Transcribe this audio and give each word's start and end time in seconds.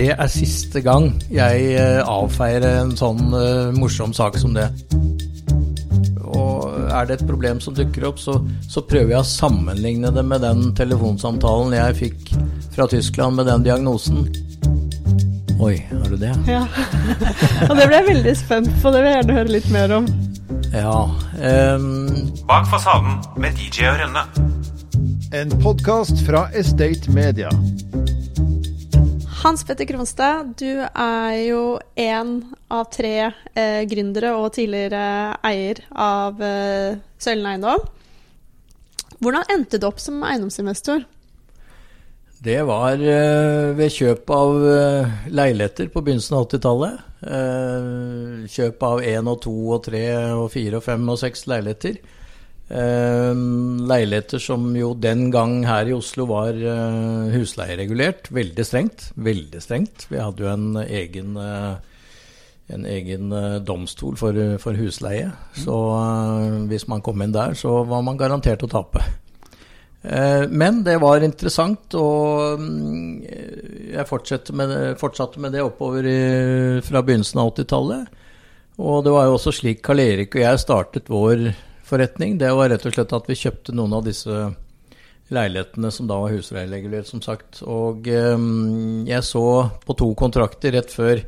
det 0.00 0.14
er 0.14 0.30
siste 0.32 0.80
gang 0.84 1.10
jeg 1.32 1.72
eh, 1.76 2.00
avfeier 2.08 2.64
en 2.64 2.92
sånn 2.96 3.20
uh, 3.34 3.68
morsom 3.76 4.14
sak 4.16 4.38
som 4.40 4.54
det. 4.56 4.70
Og 6.30 6.62
er 6.88 7.08
det 7.08 7.18
et 7.18 7.26
problem 7.28 7.60
som 7.60 7.76
dukker 7.76 8.06
opp, 8.08 8.20
så, 8.22 8.38
så, 8.64 8.82
prøver 8.86 9.12
jeg 9.12 9.20
å 9.20 9.28
sammenligne 9.28 10.12
det 10.14 10.24
med 10.24 10.44
den 10.46 10.70
telefonsamtalen 10.78 11.76
jeg 11.76 11.98
fikk 11.98 12.32
fra 12.72 12.86
Tyskland 12.88 13.36
med 13.40 13.50
den 13.50 13.66
diagnosen. 13.66 14.24
Oi, 15.60 15.74
har 15.90 16.08
du 16.08 16.16
det? 16.16 16.32
Ja. 16.48 16.62
Og 17.68 17.76
det 17.76 17.90
ble 17.90 17.98
jeg 17.98 18.08
veldig 18.08 18.36
spent 18.38 18.72
på. 18.80 18.94
Det 18.94 19.02
vil 19.02 19.10
jeg 19.10 19.18
gjerne 19.18 19.36
høre 19.36 19.56
litt 19.58 19.70
mer 19.74 19.96
om. 19.98 20.08
Ja. 20.72 20.96
Um... 21.36 22.30
Bak 22.48 22.70
fasaden 22.72 23.20
med 23.42 23.58
DJ 23.60 23.90
og 23.90 24.00
Rønne. 24.00 24.24
En 25.36 25.52
podkast 25.60 26.24
fra 26.24 26.46
Estate 26.56 27.12
Media. 27.12 27.52
Hans 29.40 29.64
Petter 29.64 29.86
Kronstad, 29.88 30.50
du 30.60 30.82
er 30.84 31.34
jo 31.46 31.78
én 31.96 32.32
av 32.68 32.90
tre 32.92 33.14
eh, 33.56 33.86
gründere 33.88 34.34
og 34.36 34.50
tidligere 34.52 35.38
eier 35.48 35.80
av 35.96 36.42
eh, 36.44 36.98
Søylen 37.16 37.48
eiendom. 37.48 37.86
Hvordan 39.16 39.48
endte 39.56 39.80
du 39.80 39.86
opp 39.88 40.02
som 40.04 40.20
eiendomsinvestor? 40.28 41.06
Det 42.44 42.58
var 42.68 43.00
eh, 43.00 43.72
ved 43.80 43.96
kjøp 43.96 44.28
av 44.36 44.60
eh, 44.74 45.16
leiligheter 45.32 45.88
på 45.88 46.04
begynnelsen 46.04 46.36
av 46.36 46.44
80-tallet. 46.50 47.00
Eh, 47.32 48.46
kjøp 48.58 48.88
av 48.90 49.00
én 49.08 49.32
og 49.32 49.40
to 49.48 49.56
og 49.72 49.86
tre 49.88 50.04
og 50.36 50.50
fire 50.52 50.82
og 50.82 50.84
fem 50.84 51.08
og 51.08 51.16
seks 51.24 51.48
leiligheter. 51.48 51.96
Eh, 52.70 53.34
leiligheter 53.90 54.38
som 54.38 54.68
jo 54.78 54.92
den 54.94 55.24
gang 55.34 55.64
her 55.66 55.88
i 55.90 55.94
Oslo 55.96 56.28
var 56.30 56.54
eh, 56.54 57.30
husleieregulert. 57.34 58.28
Veldig 58.30 58.66
strengt. 58.66 59.08
Veldig 59.18 59.62
strengt. 59.62 60.04
Vi 60.10 60.20
hadde 60.20 60.44
jo 60.44 60.52
en 60.52 60.76
egen, 60.84 61.32
eh, 61.34 62.04
en 62.70 62.84
egen 62.86 63.34
domstol 63.66 64.14
for, 64.20 64.38
for 64.62 64.78
husleie. 64.78 65.32
Så 65.58 65.74
hvis 66.70 66.86
man 66.86 67.02
kom 67.02 67.24
inn 67.24 67.34
der, 67.34 67.56
så 67.58 67.80
var 67.82 68.04
man 68.06 68.20
garantert 68.20 68.62
å 68.62 68.70
tape. 68.70 69.02
Men 70.00 70.78
det 70.86 70.94
var 71.02 71.20
interessant, 71.20 71.92
og 71.98 72.62
mm, 72.62 73.18
jeg 73.90 74.06
fortsatte 74.08 74.54
med, 74.56 74.70
fortsatte 74.96 75.42
med 75.42 75.52
det 75.52 75.60
oppover 75.66 76.06
i, 76.08 76.20
fra 76.86 77.02
begynnelsen 77.04 77.42
av 77.42 77.50
80-tallet. 77.50 78.22
Og 78.80 79.02
det 79.04 79.12
var 79.12 79.26
jo 79.26 79.34
også 79.34 79.52
slik 79.58 79.82
Karl 79.84 80.00
Erik 80.06 80.38
og 80.38 80.46
jeg 80.46 80.62
startet 80.62 81.10
vår 81.12 81.50
forretning. 81.90 82.38
Det 82.40 82.50
var 82.54 82.70
rett 82.72 82.86
og 82.86 82.94
slett 82.94 83.14
at 83.16 83.30
vi 83.30 83.38
kjøpte 83.38 83.74
noen 83.76 83.98
av 83.98 84.06
disse 84.06 84.48
leilighetene 85.34 85.90
som 85.94 86.08
da 86.10 86.18
var 86.22 86.34
husleieregulert, 86.34 87.08
som 87.10 87.22
sagt. 87.24 87.62
Og 87.66 88.08
um, 88.08 89.04
jeg 89.08 89.26
så 89.26 89.44
på 89.86 89.96
to 89.98 90.10
kontrakter 90.18 90.74
rett 90.76 90.94
før 90.94 91.22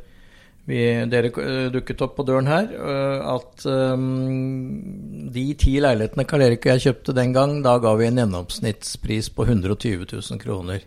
vi, 0.68 0.78
dere 1.10 1.30
eh, 1.42 1.68
dukket 1.74 2.02
opp 2.06 2.12
på 2.14 2.26
døren 2.26 2.46
her, 2.46 2.68
uh, 2.78 3.34
at 3.34 3.64
um, 3.66 5.30
de 5.34 5.46
ti 5.58 5.74
leilighetene 5.82 6.26
Karl 6.30 6.44
Erik 6.46 6.68
og 6.68 6.76
jeg 6.76 6.84
kjøpte 6.84 7.16
den 7.18 7.34
gang, 7.34 7.56
da 7.64 7.76
ga 7.82 7.96
vi 7.98 8.06
en 8.06 8.20
gjennomsnittspris 8.22 9.32
på 9.34 9.48
120 9.48 10.06
000 10.06 10.42
kroner. 10.42 10.84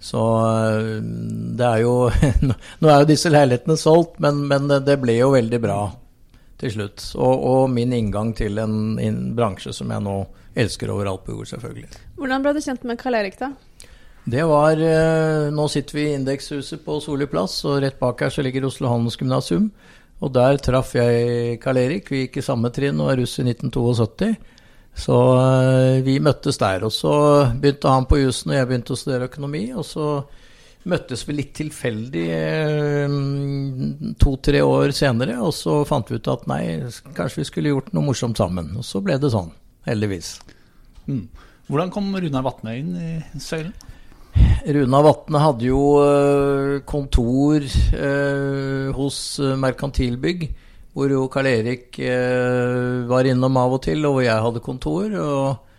Så 0.00 0.20
uh, 0.24 1.00
det 1.60 1.66
er 1.66 1.82
jo 1.84 1.94
Nå 2.80 2.88
er 2.88 3.02
jo 3.02 3.10
disse 3.10 3.32
leilighetene 3.32 3.76
solgt, 3.80 4.16
men, 4.24 4.46
men 4.48 4.72
det 4.86 4.96
ble 5.02 5.18
jo 5.20 5.34
veldig 5.36 5.60
bra 5.60 5.82
til 6.60 6.74
slutt. 6.74 7.04
Og, 7.16 7.46
og 7.52 7.64
min 7.72 7.94
inngang 7.96 8.34
til 8.36 8.60
en, 8.62 8.98
en, 9.00 9.20
bransje 9.36 9.72
som 9.76 9.90
jeg 9.92 10.04
nå 10.04 10.16
elsker 10.60 10.92
overalt 10.92 11.24
på 11.26 11.34
jord, 11.36 11.48
selvfølgelig. 11.52 11.88
Hvordan 12.20 12.44
ble 12.44 12.54
du 12.56 12.62
kjent 12.64 12.86
med 12.88 13.00
Karl 13.00 13.18
Erik, 13.20 13.38
da? 13.40 13.52
Det 14.30 14.42
var 14.44 14.78
eh, 14.84 15.46
Nå 15.54 15.64
sitter 15.72 15.96
vi 15.96 16.02
i 16.10 16.16
Indekshuset 16.18 16.82
på 16.84 16.98
Soli 17.00 17.26
plass, 17.30 17.62
og 17.64 17.80
rett 17.84 17.98
bak 18.00 18.20
her 18.20 18.32
så 18.34 18.44
ligger 18.44 18.68
Oslo 18.68 18.90
Handelsgymnasium. 18.92 19.70
Og 20.20 20.32
der 20.34 20.60
traff 20.60 20.92
jeg 20.98 21.56
Karl 21.62 21.80
Erik. 21.80 22.10
Vi 22.12 22.26
gikk 22.26 22.40
i 22.40 22.44
samme 22.44 22.68
trinn 22.74 23.00
og 23.00 23.14
er 23.14 23.22
russ 23.22 23.38
i 23.40 23.46
1972. 23.46 24.34
Så 25.00 25.16
eh, 25.38 26.02
vi 26.04 26.18
møttes 26.20 26.60
der. 26.60 26.84
Og 26.84 26.92
så 26.92 27.14
begynte 27.56 27.94
han 27.94 28.08
på 28.10 28.20
jussen, 28.20 28.52
og 28.52 28.58
jeg 28.58 28.68
begynte 28.68 28.94
å 28.96 29.00
studere 29.00 29.30
økonomi. 29.30 29.64
Og 29.72 29.86
så 29.88 30.10
møttes 30.88 31.26
vi 31.28 31.36
litt 31.36 31.52
tilfeldig 31.58 32.24
eh, 32.32 33.16
to-tre 34.20 34.62
år 34.64 34.94
senere, 34.96 35.36
og 35.44 35.52
så 35.56 35.80
fant 35.88 36.08
vi 36.08 36.20
ut 36.20 36.32
at 36.32 36.46
nei, 36.50 36.62
kanskje 37.16 37.42
vi 37.42 37.48
skulle 37.48 37.74
gjort 37.74 37.92
noe 37.96 38.06
morsomt 38.08 38.40
sammen. 38.40 38.72
Og 38.80 38.86
så 38.86 39.02
ble 39.04 39.18
det 39.20 39.32
sånn, 39.34 39.52
heldigvis. 39.88 40.38
Mm. 41.06 41.26
Hvordan 41.70 41.92
kom 41.94 42.10
Runar 42.16 42.46
Vatne 42.46 42.76
inn 42.80 42.96
i 42.96 43.12
søylen? 43.42 43.74
Runa 44.60 45.00
Vatne 45.04 45.40
hadde 45.42 45.68
jo 45.68 45.84
eh, 46.00 46.74
kontor 46.88 47.64
eh, 47.64 48.90
hos 48.96 49.22
Merkantilbygg, 49.60 50.48
hvor 50.96 51.12
jo 51.12 51.26
Karl 51.30 51.46
Erik 51.46 51.94
var 53.06 53.28
innom 53.30 53.54
av 53.60 53.76
og 53.76 53.84
til, 53.84 54.02
og 54.08 54.16
hvor 54.16 54.24
jeg 54.26 54.42
hadde 54.42 54.62
kontor. 54.64 55.12
og 55.22 55.69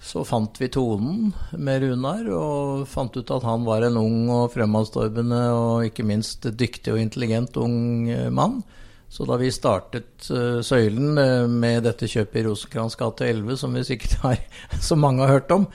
så 0.00 0.22
fant 0.24 0.56
vi 0.60 0.70
tonen 0.72 1.34
med 1.52 1.82
Runar, 1.84 2.24
og 2.32 2.86
fant 2.88 3.16
ut 3.16 3.30
at 3.36 3.44
han 3.44 3.66
var 3.68 3.84
en 3.84 3.98
ung 4.00 4.30
og 4.32 4.54
fremadstormende 4.54 5.40
og 5.52 5.90
ikke 5.90 6.06
minst 6.08 6.48
dyktig 6.56 6.94
og 6.94 7.02
intelligent 7.02 7.58
ung 7.60 8.08
eh, 8.08 8.30
mann. 8.32 8.62
Så 9.10 9.26
da 9.26 9.36
vi 9.36 9.50
startet 9.52 10.30
uh, 10.30 10.62
Søylen 10.62 11.18
uh, 11.18 11.44
med 11.50 11.82
dette 11.82 12.08
kjøpet 12.08 12.40
i 12.40 12.44
Rosenkrantz 12.46 12.94
gate 12.96 13.26
11, 13.26 13.56
som 13.58 13.74
vi 13.74 13.84
sikkert 13.84 14.18
har 14.22 14.42
så 14.88 14.96
mange 14.96 15.26
har 15.26 15.34
hørt 15.34 15.50
om, 15.52 15.66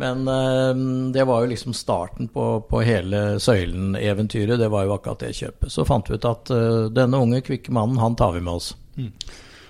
men 0.00 0.24
uh, 0.24 0.72
det 1.14 1.26
var 1.28 1.44
jo 1.44 1.52
liksom 1.52 1.76
starten 1.76 2.30
på, 2.32 2.46
på 2.66 2.80
hele 2.82 3.36
Søylen-eventyret. 3.44 4.56
Det 4.58 4.72
var 4.72 4.88
jo 4.88 4.96
akkurat 4.96 5.22
det 5.22 5.36
kjøpet. 5.36 5.70
Så 5.74 5.84
fant 5.86 6.08
vi 6.08 6.16
ut 6.16 6.26
at 6.26 6.50
denne 6.96 7.20
unge, 7.20 7.44
kvikke 7.44 7.74
mannen, 7.76 8.00
han 8.00 8.16
tar 8.18 8.32
vi 8.34 8.42
med 8.42 8.56
oss. 8.56 8.72
Mm. 8.96 9.12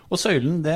Og 0.09 0.17
Søylen, 0.17 0.63
det, 0.65 0.75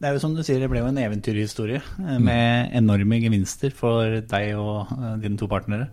det, 0.00 0.06
er 0.08 0.14
jo 0.16 0.22
som 0.22 0.32
du 0.36 0.40
sier, 0.40 0.62
det 0.62 0.70
ble 0.72 0.80
jo 0.80 0.88
en 0.88 1.00
eventyrhistorie 1.02 1.82
eh, 1.82 2.18
med 2.24 2.72
enorme 2.78 3.18
gevinster 3.20 3.74
for 3.76 4.22
deg 4.30 4.52
og 4.56 4.92
uh, 4.96 5.14
dine 5.20 5.36
to 5.40 5.48
partnere. 5.50 5.90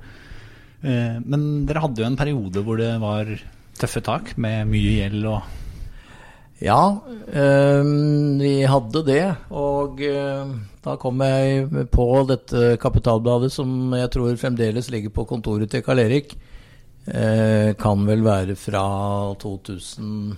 Uh, 0.79 1.19
men 1.19 1.65
dere 1.67 1.83
hadde 1.83 1.99
jo 1.99 2.07
en 2.07 2.19
periode 2.19 2.63
hvor 2.63 2.79
det 2.79 2.93
var 3.03 3.33
tøffe 3.79 4.03
tak 4.03 4.31
med 4.39 4.69
mye 4.71 4.99
gjeld 5.01 5.27
og 5.31 5.57
Ja, 6.59 6.99
vi 7.31 8.49
hadde 8.67 9.01
det. 9.07 9.21
Og 9.55 10.01
da 10.83 10.95
kom 10.99 11.21
jeg 11.23 11.85
på 11.87 12.07
dette 12.27 12.73
kapitalbladet 12.83 13.47
som 13.53 13.95
jeg 13.95 14.11
tror 14.11 14.35
fremdeles 14.41 14.89
ligger 14.91 15.13
på 15.15 15.23
kontoret 15.29 15.71
til 15.71 15.85
Karl 15.85 16.03
Erik. 16.03 16.35
kan 17.79 18.03
vel 18.11 18.25
være 18.27 18.57
fra 18.59 18.83
2000 19.39 20.35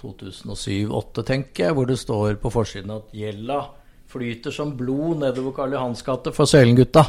2007-2008, 0.00 1.26
tenker 1.28 1.68
jeg, 1.68 1.76
hvor 1.76 1.88
det 1.88 2.00
står 2.00 2.40
på 2.42 2.52
forsiden 2.52 2.96
at 2.96 3.14
gjelda 3.14 3.62
flyter 4.10 4.54
som 4.54 4.74
blod 4.76 5.22
nedover 5.22 5.54
Karl 5.54 5.76
Johans 5.76 6.02
gate 6.06 6.32
for 6.34 6.50
Sølengutta. 6.50 7.04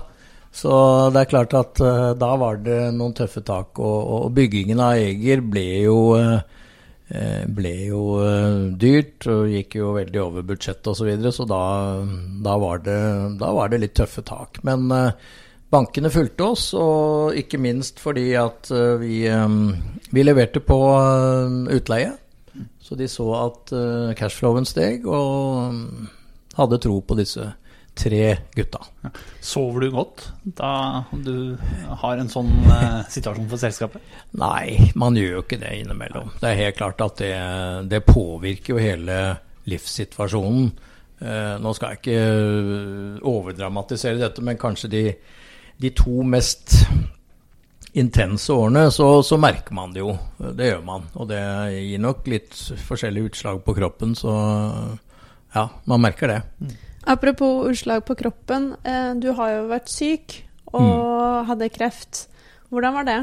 Så 0.52 0.72
det 1.16 1.22
er 1.22 1.30
klart 1.32 1.54
at 1.56 1.80
uh, 1.80 2.12
da 2.20 2.32
var 2.40 2.60
det 2.66 2.80
noen 2.96 3.16
tøffe 3.16 3.44
tak. 3.48 3.80
Og, 3.80 4.00
og 4.18 4.34
byggingen 4.36 4.82
av 4.84 5.00
Eger 5.00 5.44
ble 5.48 5.68
jo, 5.86 6.00
uh, 6.20 7.46
ble 7.48 7.76
jo 7.88 8.02
uh, 8.20 8.68
dyrt 8.80 9.30
og 9.32 9.54
gikk 9.54 9.80
jo 9.80 9.94
veldig 9.96 10.24
over 10.26 10.50
budsjettet 10.52 10.92
osv. 10.92 11.00
Så, 11.00 11.08
videre, 11.08 11.32
så 11.36 11.48
da, 11.48 11.62
da, 12.44 12.58
var 12.62 12.84
det, 12.84 13.00
da, 13.40 13.54
var 13.56 13.72
det, 13.72 13.82
litt 13.86 13.96
tøffe 13.98 14.26
tak. 14.28 14.60
Men 14.68 14.92
bankene 15.72 16.12
fulgte 16.12 16.50
oss, 16.52 16.66
og 16.76 17.38
ikke 17.40 17.62
minst 17.64 18.04
fordi 18.04 18.34
at 18.36 18.68
vi, 19.00 19.24
vi 20.12 20.26
leverte 20.28 20.60
på 20.60 20.80
utleie. 21.72 22.12
Så 22.92 22.98
de 23.00 23.06
så 23.08 23.24
at 23.38 23.72
uh, 23.72 24.12
cashflowen 24.20 24.66
steg, 24.68 25.06
og 25.08 25.70
um, 25.72 26.08
hadde 26.58 26.80
tro 26.84 26.98
på 27.00 27.16
disse 27.16 27.46
tre 27.96 28.34
gutta. 28.52 28.82
Ja. 29.06 29.12
Sover 29.40 29.86
du 29.86 29.94
godt 29.94 30.26
da 30.60 30.72
du 31.16 31.56
har 32.02 32.20
en 32.20 32.28
sånn 32.34 32.52
uh, 32.66 33.00
situasjon 33.08 33.48
for 33.48 33.64
selskapet? 33.64 34.04
Nei, 34.36 34.92
man 35.00 35.16
gjør 35.16 35.38
jo 35.38 35.46
ikke 35.46 35.62
det 35.62 35.72
innimellom. 35.86 36.34
Det 36.42 36.50
er 36.50 36.60
helt 36.66 36.82
klart 36.82 37.06
at 37.08 37.24
det, 37.24 37.32
det 37.96 38.02
påvirker 38.10 38.76
jo 38.76 38.84
hele 38.84 39.18
livssituasjonen. 39.72 40.68
Uh, 41.24 41.56
nå 41.64 41.72
skal 41.78 41.96
jeg 41.96 42.04
ikke 42.04 43.24
overdramatisere 43.32 44.20
dette, 44.20 44.44
men 44.44 44.60
kanskje 44.60 44.92
de, 44.92 45.06
de 45.80 45.96
to 45.96 46.28
mest 46.28 46.82
intense 47.94 48.54
årene, 48.54 48.86
så, 48.92 49.08
så, 49.24 49.38
merker 49.42 49.76
man 49.76 49.92
det 49.96 50.04
jo. 50.04 50.14
Det 50.40 50.70
gjør 50.70 50.86
man. 50.88 51.10
Og 51.20 51.28
det 51.32 51.42
gir 51.76 52.02
nok 52.04 52.30
litt 52.32 52.56
forskjellige 52.88 53.32
utslag 53.32 53.60
på 53.66 53.76
kroppen, 53.76 54.16
så 54.16 54.32
ja, 55.56 55.68
man 55.90 56.04
merker 56.04 56.32
det. 56.32 56.40
Mm. 56.62 56.72
Apropos 57.12 57.68
utslag 57.72 58.06
på 58.06 58.16
kroppen. 58.16 58.76
Eh, 58.84 59.14
du 59.20 59.32
har 59.36 59.56
jo 59.56 59.70
vært 59.72 59.90
syk 59.92 60.38
og 60.72 60.82
mm. 60.82 61.48
hadde 61.50 61.72
kreft. 61.74 62.26
Hvordan 62.72 62.96
var 62.96 63.08
det? 63.10 63.20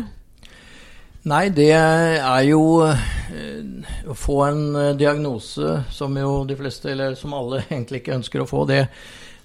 Nei, 1.29 1.49
det 1.53 1.71
er 1.75 2.43
jo 2.47 2.63
eh, 2.87 3.95
å 4.09 4.15
få 4.17 4.39
en 4.47 4.63
eh, 4.79 4.95
diagnose 4.99 5.81
som 5.93 6.15
jo 6.17 6.43
de 6.49 6.57
fleste, 6.59 6.93
eller 6.93 7.17
som 7.19 7.35
alle 7.37 7.63
egentlig 7.71 8.03
ikke 8.03 8.19
ønsker 8.19 8.45
å 8.45 8.49
få, 8.49 8.65
det, 8.69 8.85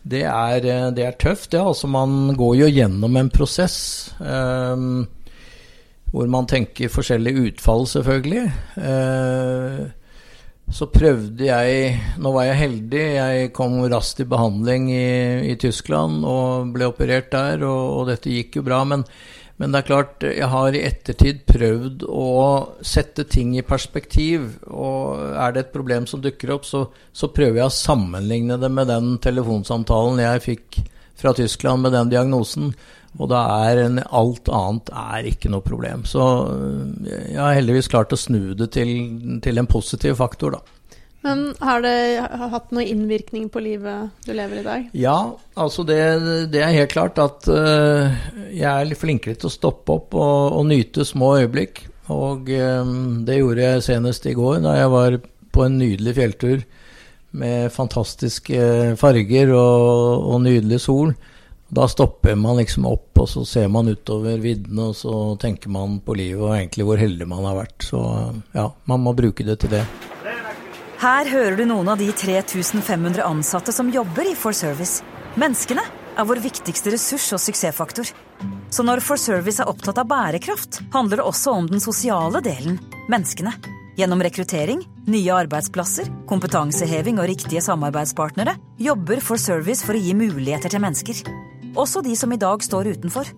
det 0.03 0.23
er, 0.27 0.65
eh, 0.67 0.91
det 0.95 1.05
er, 1.05 1.17
tøft. 1.19 1.51
Det, 1.51 1.59
altså 1.59 1.87
man 1.87 2.35
går 2.37 2.55
jo 2.55 2.69
gjennom 2.71 3.17
en 3.17 3.29
prosess. 3.31 4.13
Um, 4.19 5.07
hvor 6.13 6.29
man 6.29 6.45
tenker 6.45 6.91
forskjellige 6.93 7.47
utfall, 7.49 7.87
selvfølgelig. 7.89 8.43
Eh, 8.77 9.79
så 10.71 10.87
prøvde 10.89 11.45
jeg 11.47 11.99
Nå 12.21 12.31
var 12.33 12.47
jeg 12.47 12.59
heldig. 12.61 13.03
Jeg 13.17 13.53
kom 13.55 13.77
raskt 13.91 14.23
i 14.23 14.29
behandling 14.29 14.89
i, 14.93 15.51
i 15.51 15.55
Tyskland 15.59 16.23
og 16.25 16.73
ble 16.73 16.89
operert 16.89 17.31
der, 17.33 17.65
og, 17.67 17.99
og 17.99 18.11
dette 18.11 18.31
gikk 18.31 18.57
jo 18.57 18.65
bra. 18.65 18.81
Men, 18.87 19.03
men, 19.59 19.73
det 19.73 19.81
er 19.81 19.89
klart, 19.89 20.25
jeg 20.25 20.49
har 20.49 20.73
i 20.73 20.85
ettertid 20.87 21.43
prøvd 21.49 22.07
å 22.07 22.31
sette 22.79 23.27
ting 23.29 23.53
i 23.59 23.65
perspektiv. 23.67 24.49
Og 24.71 25.21
er 25.35 25.53
det 25.53 25.65
et 25.65 25.75
problem 25.75 26.09
som 26.09 26.23
dukker 26.23 26.55
opp, 26.55 26.65
så, 26.69 26.87
så 27.13 27.29
prøver 27.35 27.61
jeg 27.61 27.69
å 27.69 27.77
sammenligne 27.77 28.57
det 28.61 28.71
med 28.73 28.89
den 28.91 29.15
telefonsamtalen 29.23 30.23
jeg 30.23 30.47
fikk 30.47 30.83
fra 31.19 31.35
Tyskland 31.37 31.85
med 31.85 31.93
den 31.93 32.09
diagnosen. 32.11 32.73
Og 33.21 33.29
da 33.29 33.43
er 33.69 33.83
en, 33.83 33.99
alt 34.09 34.49
annet 34.49 34.89
er 34.97 35.27
ikke 35.29 35.51
noe 35.53 35.65
problem. 35.65 36.05
Så 36.09 36.23
øh, 36.49 37.09
jeg 37.29 37.37
har 37.39 37.57
heldigvis 37.59 37.91
klart 37.91 38.15
å 38.15 38.19
snu 38.19 38.55
det 38.57 38.71
til, 38.73 38.93
til 39.45 39.61
en 39.61 39.69
positiv 39.69 40.17
faktor, 40.21 40.57
da. 40.57 40.79
Men 41.23 41.53
har 41.63 41.79
det 41.79 42.19
hatt 42.51 42.73
noe 42.75 42.83
innvirkning 42.83 43.45
på 43.51 43.61
livet 43.63 44.25
du 44.25 44.33
lever 44.35 44.59
i 44.59 44.65
dag? 44.65 44.87
Ja, 44.97 45.17
altså 45.55 45.85
det, 45.87 45.99
det 46.51 46.59
er 46.59 46.75
helt 46.75 46.91
klart 46.91 47.21
at 47.23 47.47
uh, 47.47 48.11
jeg 48.51 48.67
er 48.67 48.89
litt 48.89 48.99
flinkere 48.99 49.39
til 49.39 49.47
å 49.47 49.53
stoppe 49.53 49.95
opp 49.95 50.17
og, 50.19 50.57
og 50.59 50.67
nyte 50.67 51.07
små 51.07 51.37
øyeblikk. 51.39 51.85
Og 52.11 52.51
um, 52.51 53.21
det 53.23 53.39
gjorde 53.39 53.69
jeg 53.69 53.85
senest 53.87 54.27
i 54.27 54.35
går, 54.35 54.59
da 54.65 54.75
jeg 54.75 54.91
var 54.91 55.15
på 55.55 55.63
en 55.63 55.77
nydelig 55.79 56.15
fjelltur 56.17 56.65
med 57.39 57.71
fantastiske 57.71 58.59
farger 58.99 59.53
og, 59.55 60.27
og 60.27 60.43
nydelig 60.43 60.81
sol. 60.83 61.15
Da 61.73 61.87
stopper 61.87 62.35
man 62.35 62.59
liksom 62.59 62.85
opp, 62.85 63.17
og 63.17 63.29
så 63.29 63.41
ser 63.49 63.69
man 63.71 63.87
utover 63.89 64.37
viddene, 64.37 64.91
og 64.91 64.97
så 64.97 65.13
tenker 65.41 65.71
man 65.73 65.97
på 66.05 66.13
livet 66.19 66.41
og 66.43 66.51
egentlig 66.53 66.85
hvor 66.85 66.99
heldig 67.01 67.25
man 67.31 67.47
har 67.47 67.55
vært. 67.63 67.85
Så 67.87 68.01
ja, 68.53 68.67
man 68.89 69.01
må 69.01 69.15
bruke 69.17 69.45
det 69.47 69.55
til 69.63 69.73
det. 69.73 69.81
Her 71.01 71.27
hører 71.31 71.57
du 71.57 71.65
noen 71.67 71.89
av 71.89 71.97
de 71.97 72.11
3500 72.13 73.25
ansatte 73.25 73.73
som 73.73 73.89
jobber 73.91 74.29
i 74.29 74.35
For 74.37 74.53
Service. 74.53 75.01
Menneskene 75.41 75.81
er 76.13 76.27
vår 76.29 76.43
viktigste 76.43 76.93
ressurs 76.93 77.25
og 77.33 77.41
suksessfaktor. 77.41 78.11
Så 78.69 78.85
når 78.85 79.01
For 79.01 79.17
Service 79.17 79.63
er 79.63 79.71
opptatt 79.71 79.97
av 79.97 80.11
bærekraft, 80.11 80.83
handler 80.93 81.23
det 81.23 81.25
også 81.25 81.55
om 81.57 81.71
den 81.71 81.81
sosiale 81.81 82.43
delen 82.45 82.77
menneskene. 83.09 83.55
Gjennom 83.97 84.21
rekruttering, 84.25 84.85
nye 85.09 85.41
arbeidsplasser, 85.41 86.05
kompetanseheving 86.29 87.17
og 87.21 87.31
riktige 87.33 87.65
samarbeidspartnere 87.65 88.59
jobber 88.81 89.25
For 89.25 89.41
Service 89.41 89.81
for 89.85 89.97
å 89.97 90.03
gi 90.05 90.13
muligheter 90.17 90.69
til 90.69 90.85
mennesker 90.85 91.25
også 91.75 92.03
de 92.05 92.15
som 92.17 92.31
i 92.33 92.39
dag 92.39 92.63
står 92.63 92.93
utenfor. 92.95 93.29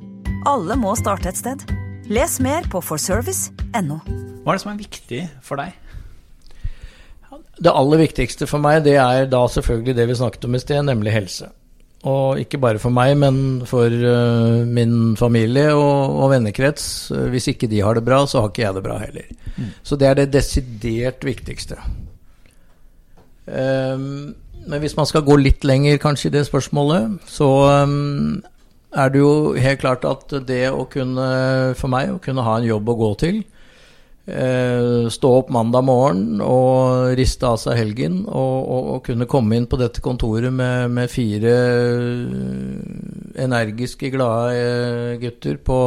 Alle 0.46 0.78
må 0.80 0.94
starte 1.00 1.32
et 1.32 1.40
sted. 1.40 1.66
Les 2.12 2.38
mer 2.44 2.68
på 2.70 2.82
forservice.no. 2.86 4.00
Hva 4.46 4.54
er 4.54 4.58
det 4.58 4.64
som 4.64 4.72
er 4.74 4.80
viktig 4.80 5.22
for 5.46 5.62
deg? 5.62 5.74
Det 7.56 7.72
aller 7.72 8.02
viktigste 8.04 8.48
for 8.50 8.62
meg, 8.62 8.82
det 8.86 8.98
er 9.00 9.30
da 9.32 9.46
selvfølgelig 9.50 9.96
det 9.96 10.10
vi 10.10 10.18
snakket 10.20 10.48
om 10.48 10.58
i 10.58 10.62
sted, 10.62 10.84
nemlig 10.86 11.14
helse. 11.16 11.48
Og 12.06 12.38
ikke 12.38 12.60
bare 12.62 12.82
for 12.82 12.94
meg, 12.94 13.16
men 13.18 13.38
for 13.66 13.90
uh, 13.90 14.62
min 14.68 15.16
familie 15.18 15.72
og, 15.74 16.20
og, 16.20 16.28
vennekrets. 16.36 17.10
Hvis 17.34 17.50
ikke 17.56 17.70
de 17.72 17.82
har 17.82 17.98
det 17.98 18.06
bra, 18.06 18.22
så 18.30 18.44
har 18.44 18.52
ikke 18.52 18.66
jeg 18.68 18.78
det 18.78 18.84
bra 18.86 19.00
heller. 19.02 19.32
Mm. 19.56 19.72
Så 19.82 19.98
det 19.98 20.10
er 20.12 20.20
det 20.20 20.34
desidert 20.36 21.26
viktigste. 21.26 21.80
Um, 23.46 24.36
men 24.66 24.82
hvis 24.82 24.96
man 24.98 25.08
skal 25.10 25.26
gå 25.26 25.38
litt 25.40 25.66
lenger 25.68 26.00
kanskje 26.02 26.30
i 26.32 26.36
det 26.38 26.46
spørsmålet, 26.48 27.18
så 27.30 27.50
um, 27.86 28.44
er 28.96 29.12
det 29.12 29.20
jo 29.22 29.34
helt 29.60 29.82
klart 29.82 30.06
at 30.08 30.32
det 30.48 30.70
å 30.72 30.86
kunne, 30.92 31.28
for 31.80 31.92
meg, 31.92 32.14
å 32.16 32.22
kunne 32.24 32.46
ha 32.46 32.58
en 32.60 32.68
jobb 32.68 32.90
å 32.90 32.98
gå 33.00 33.12
til, 33.22 33.44
eh, 34.26 35.06
stå 35.12 35.32
opp 35.42 35.52
mandag 35.54 35.86
morgen 35.86 36.42
og 36.44 37.14
riste 37.20 37.48
av 37.50 37.60
seg 37.62 37.80
helgen, 37.82 38.24
og, 38.26 38.56
og, 38.64 38.92
og 38.96 39.02
kunne 39.10 39.30
komme 39.30 39.60
inn 39.60 39.68
på 39.70 39.80
dette 39.82 40.04
kontoret 40.06 40.54
med, 40.54 40.92
med 40.96 41.12
fire 41.12 41.56
energiske, 43.46 44.14
glade 44.16 44.56
eh, 44.56 45.18
gutter 45.22 45.60
på 45.62 45.80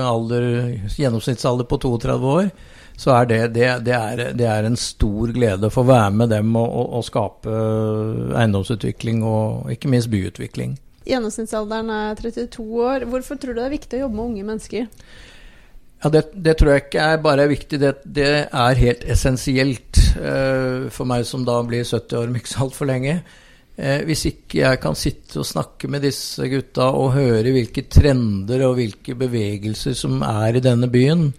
alder, 0.00 0.48
gjennomsnittsalder 0.96 1.68
på 1.68 1.80
32 1.84 2.32
år, 2.38 2.48
så 2.96 3.10
er 3.16 3.28
det, 3.30 3.40
det, 3.56 3.66
det, 3.86 3.94
er, 3.94 4.22
det, 4.38 4.46
er, 4.46 4.66
en 4.68 4.78
stor 4.78 5.32
glede 5.34 5.66
å 5.66 5.74
få 5.74 5.82
være 5.88 6.14
med 6.14 6.30
dem 6.30 6.54
og, 6.54 6.68
og, 6.68 6.92
og 7.00 7.06
skape 7.06 7.58
eiendomsutvikling 8.38 9.24
og 9.26 9.72
ikke 9.74 9.90
minst 9.90 10.12
byutvikling. 10.12 10.76
Gjennomsnittsalderen 11.04 11.90
er 11.92 12.18
32 12.20 12.64
år. 12.86 13.06
Hvorfor 13.10 13.40
tror 13.40 13.52
du 13.52 13.60
det 13.60 13.66
er 13.66 13.74
viktig 13.74 13.98
å 13.98 14.04
jobbe 14.06 14.18
med 14.18 14.28
unge 14.30 14.48
mennesker? 14.52 14.86
Ja, 16.04 16.10
det, 16.12 16.26
det, 16.36 16.58
tror 16.60 16.74
jeg 16.74 16.84
ikke 16.84 17.04
er 17.14 17.22
bare 17.24 17.46
viktig, 17.48 17.78
det, 17.80 17.94
det 18.04 18.32
er 18.44 18.80
helt 18.82 19.06
essensielt 19.08 20.00
uh, 20.20 20.90
for 20.92 21.08
meg 21.08 21.24
som 21.24 21.46
da 21.48 21.56
blir 21.64 21.84
70 21.84 22.18
år 22.20 22.28
om 22.30 22.36
ikke 22.40 22.52
så 22.52 22.66
altfor 22.66 22.90
lenge. 22.90 23.18
Uh, 23.74 24.00
hvis 24.06 24.26
ikke 24.30 24.60
jeg 24.60 24.80
kan 24.82 24.98
sitte 25.00 25.40
og 25.40 25.48
snakke 25.48 25.88
med 25.90 26.04
disse 26.04 26.46
gutta 26.52 26.90
og 26.92 27.16
høre 27.16 27.54
hvilke 27.56 27.86
trender 27.88 28.66
og 28.68 28.76
hvilke 28.78 29.16
bevegelser 29.18 29.96
som 29.98 30.20
er 30.28 30.60
i 30.60 30.64
denne 30.64 30.92
byen, 30.92 31.30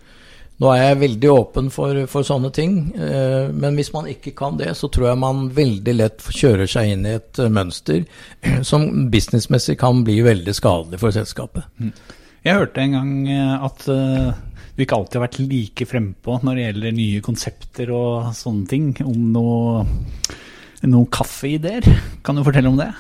nå 0.62 0.72
er 0.72 0.82
jeg 0.82 1.00
veldig 1.02 1.32
åpen 1.34 1.70
for, 1.74 1.98
for 2.08 2.28
sånne 2.28 2.52
ting, 2.56 2.78
eh, 2.96 3.52
men 3.52 3.76
hvis 3.76 3.92
man 3.92 4.08
ikke 4.08 4.32
kan 4.38 4.60
det, 4.60 4.70
så 4.80 4.88
tror 4.92 5.10
jeg 5.10 5.22
man 5.22 5.50
veldig 5.56 5.96
lett 5.98 6.28
kjører 6.32 6.70
seg 6.72 6.94
inn 6.94 7.04
i 7.08 7.18
et 7.18 7.42
eh, 7.44 7.52
mønster 7.52 8.06
som 8.70 9.10
businessmessig 9.12 9.78
kan 9.82 10.06
bli 10.08 10.22
veldig 10.26 10.56
skadelig 10.56 11.02
for 11.04 11.16
selskapet. 11.16 11.68
Mm. 11.80 11.92
Jeg 12.46 12.60
hørte 12.62 12.84
en 12.84 12.96
gang 12.96 13.14
eh, 13.34 13.68
at 13.68 13.88
du 14.76 14.84
ikke 14.84 14.98
alltid 15.00 15.20
har 15.20 15.26
vært 15.26 15.44
like 15.44 15.88
frempå 15.90 16.40
når 16.44 16.58
det 16.58 16.66
gjelder 16.66 16.98
nye 17.02 17.22
konsepter 17.26 17.92
og 17.96 18.34
sånne 18.36 18.68
ting. 18.72 18.90
Om 19.04 19.30
noen 19.36 19.94
noe 20.92 21.10
kaffeideer. 21.10 21.86
Kan 22.26 22.38
du 22.38 22.44
fortelle 22.46 22.70
om 22.70 22.78
det? 22.80 22.92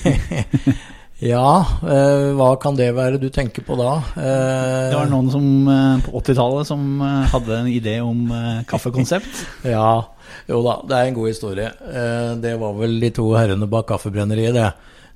Ja, 1.20 1.66
eh, 1.84 2.30
hva 2.32 2.54
kan 2.56 2.78
det 2.78 2.94
være 2.96 3.18
du 3.20 3.26
tenker 3.28 3.64
på 3.66 3.76
da? 3.76 3.98
Eh, 4.16 4.86
det 4.88 4.96
var 4.96 5.10
noen 5.10 5.28
som, 5.28 5.48
eh, 5.68 5.98
på 6.06 6.14
80-tallet 6.16 6.68
som 6.70 6.86
eh, 7.04 7.26
hadde 7.28 7.58
en 7.58 7.68
idé 7.68 7.98
om 8.00 8.22
eh, 8.32 8.62
kaffekonsept. 8.68 9.42
ja, 9.74 10.00
jo 10.48 10.62
da, 10.64 10.78
det 10.88 10.96
er 10.96 11.10
en 11.10 11.18
god 11.18 11.28
historie. 11.28 11.66
Eh, 11.68 12.30
det 12.40 12.54
var 12.62 12.72
vel 12.78 12.96
de 13.02 13.10
to 13.12 13.26
herrene 13.36 13.68
bak 13.68 13.90
Kaffebrenneriet, 13.90 14.56
det. 14.56 14.70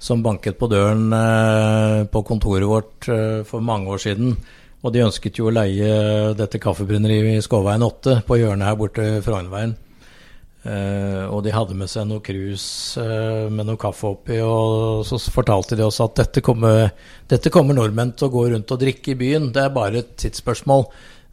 Som 0.05 0.21
banket 0.21 0.59
på 0.61 0.69
døren 0.69 1.07
på 2.13 2.21
kontoret 2.29 2.67
vårt 2.69 3.07
for 3.49 3.63
mange 3.65 3.89
år 3.89 4.03
siden. 4.03 4.35
Og 4.85 4.93
de 4.93 5.05
ønsket 5.07 5.39
jo 5.39 5.47
å 5.49 5.55
leie 5.55 6.35
dette 6.37 6.61
kaffebrenneriet 6.61 7.39
i 7.39 7.45
Skåveien 7.47 7.87
8 7.87 8.19
på 8.27 8.37
hjørnet 8.37 8.69
her 8.69 8.77
borte 8.77 9.07
Frognerveien. 9.25 9.73
Uh, 10.65 11.29
og 11.29 11.43
de 11.45 11.53
hadde 11.53 11.75
med 11.77 11.91
seg 11.93 12.07
noe 12.09 12.23
krus 12.25 12.97
uh, 12.97 13.51
med 13.53 13.67
noe 13.69 13.77
kaffe 13.81 14.09
oppi, 14.15 14.39
og 14.41 15.03
så 15.05 15.19
fortalte 15.29 15.77
de 15.77 15.85
oss 15.85 16.01
at 16.01 16.15
dette 16.23 16.41
kommer, 16.45 16.87
dette 17.29 17.53
kommer, 17.53 17.77
nordmenn 17.77 18.15
til 18.17 18.31
å 18.31 18.33
gå 18.33 18.47
rundt 18.55 18.73
og 18.73 18.81
drikke 18.81 19.13
i 19.13 19.19
byen, 19.21 19.51
det 19.53 19.61
er 19.61 19.75
bare 19.75 20.01
et 20.01 20.15
tidsspørsmål. 20.23 20.87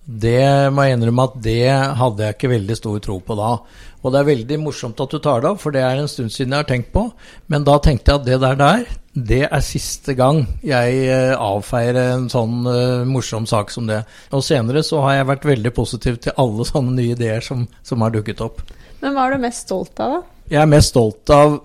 Det 0.04 0.42
må 0.76 0.84
jeg 0.84 0.98
innrømme 0.98 1.30
at 1.30 1.38
det 1.46 1.70
hadde 1.96 2.26
jeg 2.26 2.36
ikke 2.36 2.50
veldig 2.58 2.76
stor 2.76 2.98
tro 3.06 3.16
på 3.24 3.38
da. 3.40 3.54
Og 4.02 4.12
det 4.12 4.20
er 4.20 4.28
veldig 4.32 4.58
morsomt 4.60 5.00
at 5.00 5.14
du 5.14 5.22
tar 5.24 5.46
det 5.46 5.52
opp, 5.54 5.62
for 5.62 5.72
det 5.72 5.86
er 5.86 6.02
en 6.02 6.12
stund 6.12 6.34
siden 6.34 6.58
jeg 6.58 6.66
har 6.66 6.68
tenkt 6.68 6.92
på. 6.92 7.06
Men 7.54 7.64
da 7.70 7.78
tenkte 7.80 8.12
jeg 8.12 8.20
at 8.20 8.28
det 8.28 8.42
der 8.42 8.60
der, 8.60 8.84
det 9.16 9.42
er 9.46 9.64
siste 9.64 10.18
gang 10.18 10.42
jeg 10.66 11.08
uh, 11.08 11.38
avfeier 11.38 12.02
en 12.02 12.28
sånn 12.34 12.68
morsom 13.08 13.48
sak 13.48 13.72
som 13.72 13.88
det. 13.88 14.02
Og 14.36 14.44
senere 14.44 14.84
så 14.84 15.00
har 15.06 15.22
jeg 15.22 15.32
vært 15.32 15.50
veldig 15.54 15.76
positiv 15.80 16.20
til 16.20 16.36
alle 16.36 16.68
sånne 16.68 16.98
nye 17.00 17.16
ideer 17.16 17.48
som, 17.48 17.64
som 17.80 18.04
har 18.04 18.12
dukket 18.18 18.44
opp. 18.44 18.66
Men 19.01 19.15
hva 19.15 19.27
er 19.27 19.36
du 19.36 19.43
mest 19.46 19.65
stolt 19.67 20.00
av, 20.03 20.15
da? 20.15 20.22
Jeg 20.51 20.62
er 20.62 20.72
mest 20.72 20.93
stolt 20.93 21.31
av 21.34 21.60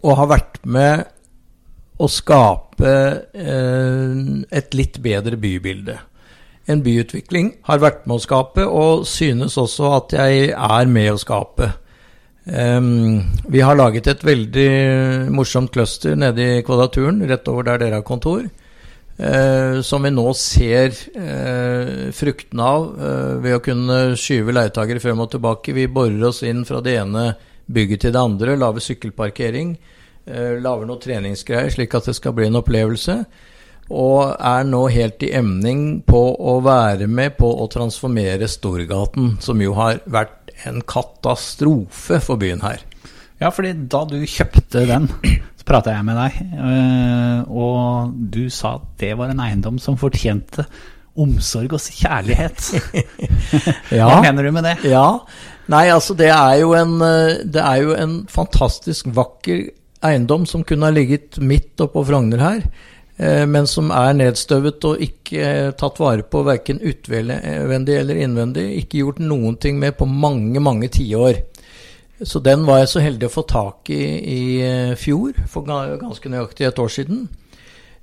å 0.00 0.14
ha 0.16 0.26
vært 0.30 0.62
med 0.64 1.04
å 2.00 2.08
skape 2.08 2.92
eh, 3.36 4.22
et 4.56 4.76
litt 4.76 4.96
bedre 5.04 5.36
bybilde. 5.40 5.98
En 6.70 6.82
byutvikling 6.84 7.52
har 7.66 7.82
vært 7.82 8.06
med 8.06 8.16
å 8.16 8.24
skape, 8.24 8.64
og 8.64 9.06
synes 9.08 9.58
også 9.60 9.92
at 9.98 10.16
jeg 10.16 10.50
er 10.54 10.90
med 10.90 11.12
å 11.12 11.20
skape. 11.20 11.70
Um, 12.50 13.20
vi 13.52 13.60
har 13.62 13.76
laget 13.76 14.08
et 14.08 14.22
veldig 14.24 14.70
morsomt 15.34 15.70
cluster 15.74 16.16
nede 16.18 16.46
i 16.56 16.62
Kvadraturen, 16.64 17.20
rett 17.28 17.48
over 17.52 17.68
der 17.68 17.82
dere 17.82 18.00
har 18.00 18.06
kontor. 18.06 18.46
Eh, 19.20 19.82
som 19.84 20.02
vi 20.02 20.10
nå 20.14 20.30
ser 20.32 20.94
eh, 21.12 22.08
fruktene 22.16 22.64
av 22.64 22.86
eh, 22.96 23.34
ved 23.44 23.56
å 23.58 23.62
kunne 23.64 23.98
skyve 24.16 24.54
leietakere 24.56 25.02
frem 25.02 25.20
og 25.20 25.34
tilbake. 25.34 25.74
Vi 25.76 25.90
borer 25.92 26.24
oss 26.30 26.40
inn 26.48 26.62
fra 26.64 26.80
det 26.80 26.96
ene 27.02 27.26
bygget 27.68 28.06
til 28.06 28.14
det 28.16 28.22
andre, 28.22 28.56
lager 28.56 28.80
sykkelparkering, 28.80 29.74
eh, 30.24 30.56
lager 30.64 30.88
noe 30.88 31.02
treningsgreier 31.02 31.68
slik 31.74 31.98
at 31.98 32.08
det 32.08 32.16
skal 32.16 32.32
bli 32.38 32.48
en 32.48 32.62
opplevelse. 32.62 33.18
Og 33.90 34.32
er 34.32 34.64
nå 34.64 34.84
helt 34.94 35.26
i 35.26 35.34
emning 35.36 36.00
på 36.06 36.22
å 36.40 36.56
være 36.64 37.10
med 37.10 37.36
på 37.36 37.50
å 37.60 37.68
transformere 37.68 38.48
Storgaten, 38.48 39.34
som 39.42 39.60
jo 39.60 39.74
har 39.76 40.00
vært 40.06 40.54
en 40.64 40.80
katastrofe 40.80 42.22
for 42.24 42.40
byen 42.40 42.62
her. 42.64 42.86
Ja, 43.40 43.50
fordi 43.52 43.72
da 43.90 44.04
du 44.08 44.20
kjøpte 44.28 44.86
den, 44.88 45.10
så 45.60 45.66
prata 45.68 45.92
jeg 45.92 46.06
med 46.08 46.16
deg, 46.16 46.36
eh, 46.56 47.40
og 47.52 48.14
du 48.32 48.46
sa 48.48 48.78
at 48.78 48.86
det 49.02 49.12
var 49.18 49.28
en 49.28 49.42
eiendom 49.44 49.76
som 49.82 49.98
fortjente 50.00 50.64
omsorg 51.20 51.74
og 51.76 51.82
kjærlighet. 52.00 52.70
Ja. 53.90 54.06
Hva 54.06 54.20
mener 54.22 54.46
du 54.46 54.52
med 54.54 54.64
det? 54.64 54.76
Ja. 54.86 55.18
Nei, 55.70 55.88
altså 55.90 56.14
det 56.16 56.30
er 56.30 56.60
jo 56.62 56.70
en, 56.78 56.94
eh, 57.04 57.42
det 57.44 57.60
er 57.60 57.82
jo 57.82 57.92
en 57.98 58.14
fantastisk 58.30 59.10
vakker 59.12 59.66
eiendom 60.06 60.46
som 60.48 60.64
kunne 60.64 60.88
ha 60.88 60.94
ligget 60.94 61.40
midt 61.44 61.82
oppå 61.82 62.06
Frogner 62.08 62.40
her, 62.40 62.62
eh, 63.18 63.44
men 63.50 63.68
som 63.68 63.90
er 63.92 64.16
nedstøvet 64.16 64.86
og 64.88 65.02
ikke 65.04 65.74
tatt 65.78 66.00
vare 66.00 66.24
på 66.24 66.44
verken 66.46 66.80
utvendig 66.80 67.98
eller 67.98 68.22
innvendig. 68.22 68.68
Ikke 68.80 69.02
gjort 69.02 69.20
noen 69.20 69.58
ting 69.60 69.76
med 69.82 69.98
på 69.98 70.08
mange, 70.08 70.62
mange 70.62 70.88
tiår. 70.88 71.42
Så 72.22 72.40
den 72.44 72.66
var 72.68 72.82
jeg 72.82 72.90
så 72.92 73.00
heldig 73.00 73.28
å 73.30 73.32
få 73.32 73.44
tak 73.48 73.90
i 73.94 74.00
i 74.20 74.40
eh, 74.64 74.96
fjor, 74.98 75.36
for 75.48 75.64
ganske 75.64 76.32
nøyaktig 76.32 76.66
et 76.68 76.80
år 76.82 76.90
siden. 76.92 77.22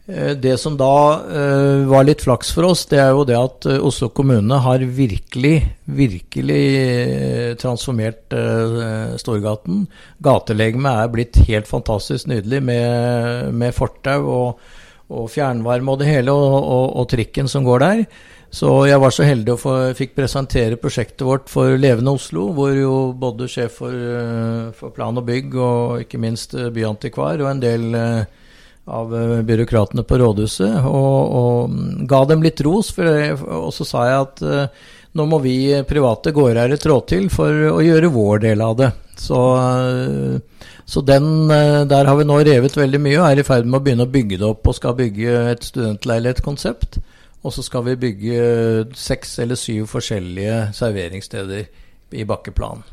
Eh, 0.07 0.33
Det 0.33 0.55
som 0.57 0.77
da 0.79 1.21
eh, 1.29 1.83
var 1.85 2.07
litt 2.07 2.23
flaks 2.25 2.49
for 2.55 2.65
oss, 2.71 2.87
det 2.89 2.97
er 3.03 3.11
jo 3.13 3.27
det 3.27 3.37
at 3.37 3.67
Oslo 3.77 4.09
kommune 4.09 4.57
har 4.63 4.79
virkelig, 4.79 5.59
virkelig 5.85 6.63
transformert 7.61 8.33
Storgaten. 9.21 9.85
Gatelegemet 10.23 11.03
er 11.03 11.13
blitt 11.13 11.37
helt 11.47 11.69
fantastisk 11.69 12.27
nydelig 12.31 12.63
med, 12.63 13.53
med 13.53 13.75
fortau 13.75 14.19
og, 14.25 14.65
og 15.13 15.29
fjernvarme 15.29 15.93
og 15.93 16.01
det 16.01 16.09
hele, 16.09 16.33
og, 16.33 16.57
og, 16.57 16.87
og 17.03 17.09
trikken 17.13 17.47
som 17.51 17.67
går 17.67 17.85
der. 17.85 18.03
Så 18.49 18.69
jeg 18.87 18.99
var 19.03 19.11
så 19.11 19.25
heldig 19.27 19.53
å 19.53 19.59
få, 19.59 19.75
fikk 19.97 20.15
presentere 20.15 20.79
prosjektet 20.79 21.25
vårt 21.27 21.49
for 21.51 21.75
Levende 21.79 22.13
Oslo, 22.15 22.47
hvor 22.55 22.75
jo 22.75 23.11
både 23.17 23.49
sjef 23.51 23.81
for, 23.81 23.91
eh, 23.91 24.69
for 24.77 24.93
plan 24.95 25.17
og 25.19 25.25
bygg 25.27 25.55
og 25.59 26.05
ikke 26.05 26.21
minst 26.21 26.55
eh, 26.55 26.71
byantikvar 26.73 27.43
og 27.43 27.49
en 27.51 27.63
del 27.63 27.97
eh, 27.97 28.45
av 28.87 29.11
byråkratene 29.43 30.05
på 30.07 30.19
rådhuset, 30.21 30.77
og, 30.87 31.33
og 31.41 31.73
mm, 31.73 32.05
ga 32.07 32.21
dem 32.29 32.45
litt 32.45 32.61
ros. 32.63 32.93
Det, 32.95 33.33
og 33.35 33.73
så 33.75 33.83
sa 33.83 34.05
jeg 34.07 34.21
at 34.21 34.45
nå 35.17 35.25
må 35.27 35.41
vi 35.43 35.57
private 35.89 36.31
gårdeiere 36.31 36.77
trå 36.79 37.01
til 37.09 37.27
for 37.33 37.51
å 37.73 37.83
gjøre 37.83 38.13
vår 38.13 38.45
del 38.45 38.63
av 38.63 38.77
det. 38.79 38.89
Så, 39.19 39.41
så 40.87 41.03
den, 41.03 41.27
der 41.49 42.07
har 42.07 42.15
vi 42.15 42.29
nå 42.29 42.39
revet 42.47 42.79
veldig 42.79 43.03
mye 43.03 43.19
og 43.19 43.27
er 43.27 43.41
i 43.41 43.47
ferd 43.49 43.67
med 43.67 43.81
å 43.81 43.83
begynne 43.83 44.07
å 44.07 44.13
bygge 44.13 44.39
det 44.39 44.47
opp 44.53 44.71
og 44.71 44.79
skal 44.79 44.95
bygge 44.95 45.35
et 45.51 45.67
studentleilighetskonsept. 45.67 47.01
Og 47.45 47.53
så 47.53 47.63
skal 47.63 47.85
vi 47.85 47.99
bygge 48.01 48.37
seks 48.97 49.37
eller 49.43 49.59
syv 49.59 49.87
forskjellige 49.91 50.71
serveringssteder 50.75 51.67
i 52.17 52.25
bakkeplan. 52.27 52.83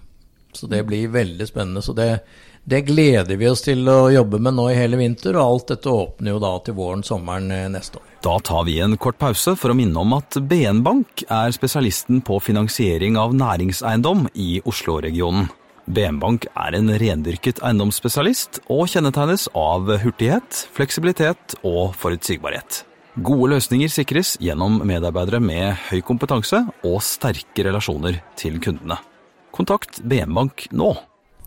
Så 0.52 0.66
det 0.70 0.84
blir 0.86 1.08
veldig 1.08 1.46
spennende. 1.48 1.82
Så 1.82 1.92
det, 1.92 2.20
det 2.64 2.84
gleder 2.86 3.36
vi 3.36 3.48
oss 3.50 3.64
til 3.64 3.88
å 3.90 4.10
jobbe 4.12 4.38
med 4.42 4.54
nå 4.56 4.68
i 4.70 4.76
hele 4.78 5.00
vinter, 5.00 5.36
og 5.36 5.44
alt 5.44 5.74
dette 5.74 5.90
åpner 5.90 6.34
jo 6.34 6.42
da 6.42 6.52
til 6.64 6.78
våren-sommeren 6.78 7.50
eh, 7.50 7.66
neste 7.72 7.98
år. 7.98 8.06
Da 8.24 8.38
tar 8.44 8.64
vi 8.68 8.78
en 8.80 8.96
kort 9.00 9.18
pause 9.20 9.56
for 9.58 9.72
å 9.72 9.78
minne 9.78 10.00
om 10.00 10.14
at 10.16 10.38
BN 10.38 10.84
Bank 10.86 11.26
er 11.26 11.52
spesialisten 11.56 12.22
på 12.24 12.38
finansiering 12.44 13.18
av 13.20 13.34
næringseiendom 13.36 14.28
i 14.34 14.62
Oslo-regionen. 14.64 15.50
BN 15.84 16.16
Bank 16.22 16.46
er 16.56 16.78
en 16.78 16.88
rendyrket 17.02 17.60
eiendomsspesialist 17.60 18.62
og 18.72 18.86
kjennetegnes 18.88 19.50
av 19.52 19.90
hurtighet, 20.00 20.64
fleksibilitet 20.72 21.58
og 21.60 21.92
forutsigbarhet. 22.00 22.84
Gode 23.14 23.52
løsninger 23.52 23.90
sikres 23.92 24.32
gjennom 24.42 24.80
medarbeidere 24.88 25.38
med 25.38 25.76
høy 25.86 26.00
kompetanse 26.02 26.58
og 26.82 26.96
sterke 27.06 27.62
relasjoner 27.62 28.18
til 28.38 28.56
kundene. 28.62 28.96
Kontakt 29.54 30.00
BN 30.02 30.34
Bank 30.34 30.66
nå. 30.74 30.88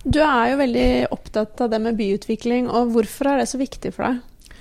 Du 0.07 0.21
er 0.23 0.53
jo 0.53 0.61
veldig 0.61 0.91
opptatt 1.11 1.59
av 1.65 1.73
det 1.73 1.81
med 1.83 1.97
byutvikling, 1.99 2.69
og 2.71 2.93
hvorfor 2.93 3.33
er 3.33 3.41
det 3.41 3.49
så 3.51 3.59
viktig 3.59 3.91
for 3.97 4.07
deg? 4.07 4.53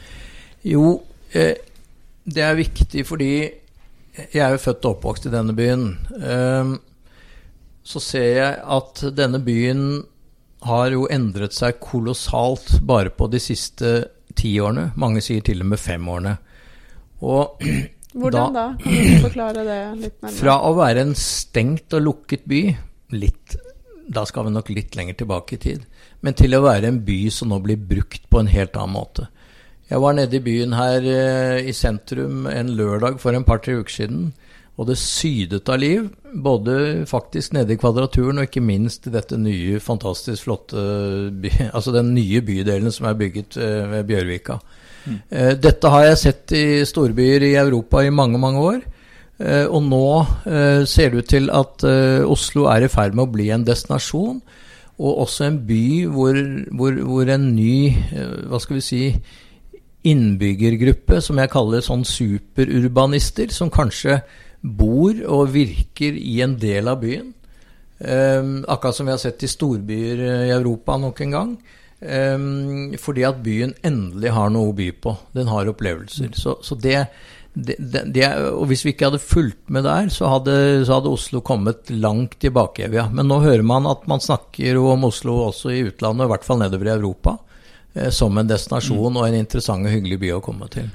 Jo, 0.67 0.89
eh, 1.31 1.55
det 2.27 2.43
er 2.43 2.59
viktig 2.59 3.07
fordi 3.07 3.31
jeg 4.17 4.43
er 4.43 4.57
jo 4.57 4.63
født 4.65 4.89
og 4.89 4.97
oppvokst 4.97 5.29
i 5.29 5.33
denne 5.33 5.55
byen. 5.55 5.87
Ehm, 6.19 6.75
så 7.87 8.03
ser 8.03 8.29
jeg 8.33 8.59
at 8.79 9.05
denne 9.15 9.39
byen 9.45 10.03
har 10.67 10.91
jo 10.91 11.07
endret 11.13 11.55
seg 11.55 11.79
kolossalt 11.79 12.81
bare 12.83 13.13
på 13.15 13.29
de 13.31 13.39
siste 13.43 13.93
ti 14.35 14.57
årene. 14.59 14.91
Mange 14.99 15.23
sier 15.23 15.45
til 15.45 15.63
og 15.63 15.71
med 15.71 15.79
fem 15.79 16.09
årene. 16.11 16.39
Og 17.25 17.63
Hvordan 18.17 18.55
da? 18.57 18.67
Kan 18.81 18.93
du 18.97 19.23
forklare 19.27 19.63
det 19.67 19.81
litt 20.01 20.19
nærmere? 20.23 20.37
fra 20.39 20.57
å 20.65 20.73
være 20.79 21.05
en 21.05 21.15
stengt 21.21 21.93
og 21.97 22.05
lukket 22.05 22.47
by, 22.49 22.63
litt, 23.13 23.57
da 24.09 24.25
skal 24.29 24.47
vi 24.47 24.55
nok 24.55 24.71
litt 24.73 24.97
lenger 24.97 25.19
tilbake 25.21 25.57
i 25.57 25.61
tid, 25.61 25.85
men 26.25 26.37
til 26.39 26.57
å 26.57 26.63
være 26.65 26.89
en 26.89 27.03
by 27.05 27.19
som 27.35 27.53
nå 27.53 27.61
blir 27.65 27.81
brukt 27.81 28.25
på 28.33 28.41
en 28.41 28.49
helt 28.51 28.79
annen 28.79 28.97
måte. 28.97 29.29
Jeg 29.91 30.03
var 30.03 30.17
nede 30.19 30.39
i 30.39 30.43
byen 30.43 30.73
her 30.75 31.05
eh, 31.07 31.69
i 31.69 31.75
sentrum 31.77 32.47
en 32.51 32.73
lørdag 32.79 33.21
for 33.23 33.37
en 33.37 33.45
par-tre 33.47 33.77
uker 33.79 33.99
siden, 34.01 34.31
og 34.77 34.89
det 34.89 34.97
sydet 35.01 35.69
av 35.73 35.79
liv, 35.81 36.09
både 36.43 37.05
faktisk 37.09 37.55
nede 37.57 37.75
i 37.75 37.79
Kvadraturen 37.81 38.41
og 38.41 38.49
ikke 38.49 38.65
minst 38.65 39.07
i 39.09 39.15
dette 39.15 39.39
nye, 39.41 39.81
fantastisk 39.81 40.47
flotte 40.47 40.83
by, 41.33 41.53
altså 41.77 41.95
den 41.95 42.15
nye 42.17 42.43
bydelen 42.45 42.93
som 42.95 43.09
er 43.11 43.19
bygget 43.19 43.57
eh, 43.57 43.87
ved 43.93 44.05
Bjørvika. 44.11 44.59
Mm. 45.07 45.19
Dette 45.63 45.91
har 45.93 46.03
jeg 46.03 46.19
sett 46.19 46.53
i 46.59 46.67
storbyer 46.83 47.45
i 47.47 47.55
Europa 47.61 48.01
i 48.03 48.11
mange, 48.11 48.41
mange 48.43 48.63
år. 48.73 48.81
Eh, 49.39 49.67
Og 49.69 49.83
nå 49.85 50.07
eh, 50.49 50.85
ser 50.89 51.13
det 51.13 51.23
ut 51.23 51.29
til 51.29 51.51
at 51.53 51.85
eh, 51.85 52.25
Oslo 52.25 52.67
er 52.73 52.87
i 52.87 52.93
ferd 52.93 53.17
med 53.17 53.27
å 53.27 53.33
bli 53.35 53.51
en 53.53 53.67
destinasjon, 53.67 54.41
og 54.97 55.19
også 55.27 55.45
en 55.45 55.59
by 55.69 56.07
hvor, 56.09 56.39
hvor, 56.73 56.97
hvor 57.05 57.33
en 57.35 57.51
ny, 57.53 57.93
eh, 57.93 58.39
hva 58.49 58.61
skal 58.63 58.79
vi 58.79 58.87
si, 58.87 59.03
innbyggergruppe, 60.07 61.21
som 61.21 61.41
jeg 61.43 61.53
kaller 61.53 61.85
sånn 61.85 62.07
superurbanister, 62.07 63.53
som 63.53 63.73
kanskje 63.75 64.21
bor 64.61 65.19
og 65.27 65.53
virker 65.55 66.17
i 66.17 66.41
en 66.45 66.57
del 66.61 66.89
av 66.91 67.01
byen. 67.03 67.33
Um, 67.99 68.61
akkurat 68.69 68.97
som 68.97 69.09
vi 69.09 69.15
har 69.15 69.21
sett 69.23 69.41
i 69.47 69.49
storbyer 69.49 70.21
eh, 70.21 70.45
i 70.51 70.53
Europa 70.53 70.99
nok 71.01 71.21
en 71.25 71.37
gang. 71.37 71.57
Um, 72.01 72.93
fordi 73.01 73.25
at 73.25 73.41
byen 73.41 73.73
endelig 73.87 74.35
har 74.37 74.53
noe 74.53 74.69
å 74.73 74.77
by 74.77 74.91
på. 75.01 75.15
Den 75.37 75.49
har 75.49 75.71
opplevelser. 75.71 76.35
Så, 76.37 76.59
så 76.61 76.77
det, 76.77 77.07
det, 77.57 77.79
det, 78.13 78.27
Og 78.53 78.67
hvis 78.69 78.85
vi 78.85 78.93
ikke 78.93 79.09
hadde 79.09 79.23
fulgt 79.23 79.73
med 79.73 79.87
der, 79.89 80.11
så 80.13 80.29
hadde, 80.35 80.85
så 80.85 80.99
hadde 80.99 81.15
Oslo 81.17 81.41
kommet 81.41 81.89
langt 81.91 82.45
i 82.45 82.53
bakevja. 82.53 83.09
Men 83.17 83.31
nå 83.33 83.41
hører 83.47 83.65
man 83.65 83.89
at 83.89 84.05
man 84.11 84.21
snakker 84.21 84.77
om 84.83 85.09
Oslo 85.09 85.39
også 85.47 85.73
i 85.73 85.81
utlandet, 85.89 86.29
i 86.29 86.35
hvert 86.35 86.45
fall 86.45 86.61
nedover 86.61 86.91
i 86.91 86.97
Europa, 86.99 87.39
eh, 87.95 88.13
som 88.13 88.37
en 88.37 88.53
destinasjon 88.53 89.17
og 89.17 89.25
en 89.25 89.41
interessant 89.41 89.89
og 89.89 89.97
hyggelig 89.97 90.21
by 90.27 90.37
å 90.37 90.45
komme 90.45 90.69
til. 90.73 90.93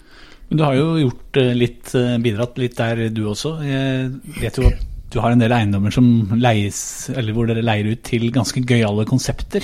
Men 0.51 0.60
du 0.60 0.63
har 0.67 0.75
jo 0.75 0.88
gjort 1.00 1.38
eh, 1.39 1.53
litt, 1.55 1.93
eh, 1.96 2.17
bidratt 2.20 2.58
litt 2.60 2.75
der 2.75 3.05
du 3.15 3.24
også. 3.31 3.53
Jeg 3.63 4.41
vet 4.41 4.60
jo 4.60 4.67
at 4.67 4.81
du 5.12 5.20
har 5.24 5.31
en 5.31 5.39
del 5.39 5.53
eiendommer 5.55 5.96
som 5.96 6.05
leies, 6.39 6.81
eller 7.15 7.36
hvor 7.36 7.48
dere 7.48 7.63
leier 7.63 7.93
ut 7.93 8.03
til 8.08 8.27
ganske 8.36 8.63
gøyale 8.67 9.08
konsepter. 9.08 9.63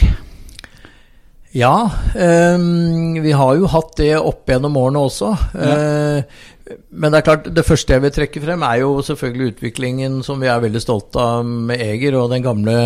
Ja, 1.56 1.90
um, 2.16 3.16
vi 3.24 3.32
har 3.36 3.56
jo 3.56 3.70
hatt 3.72 3.96
det 4.00 4.12
opp 4.20 4.48
gjennom 4.52 4.76
årene 4.80 5.04
også. 5.08 5.32
Eh, 5.56 6.42
men 6.92 7.14
det 7.14 7.20
er 7.20 7.28
klart, 7.30 7.48
det 7.56 7.64
første 7.68 7.96
jeg 7.96 8.04
vil 8.04 8.16
trekke 8.16 8.44
frem, 8.44 8.64
er 8.68 8.82
jo 8.84 8.98
selvfølgelig 9.08 9.54
utviklingen 9.54 10.20
som 10.28 10.44
vi 10.44 10.52
er 10.52 10.64
veldig 10.64 10.84
stolte 10.84 11.24
av 11.24 11.48
med 11.48 11.84
Eger 11.84 12.20
og 12.20 12.32
den 12.32 12.44
gamle, 12.44 12.78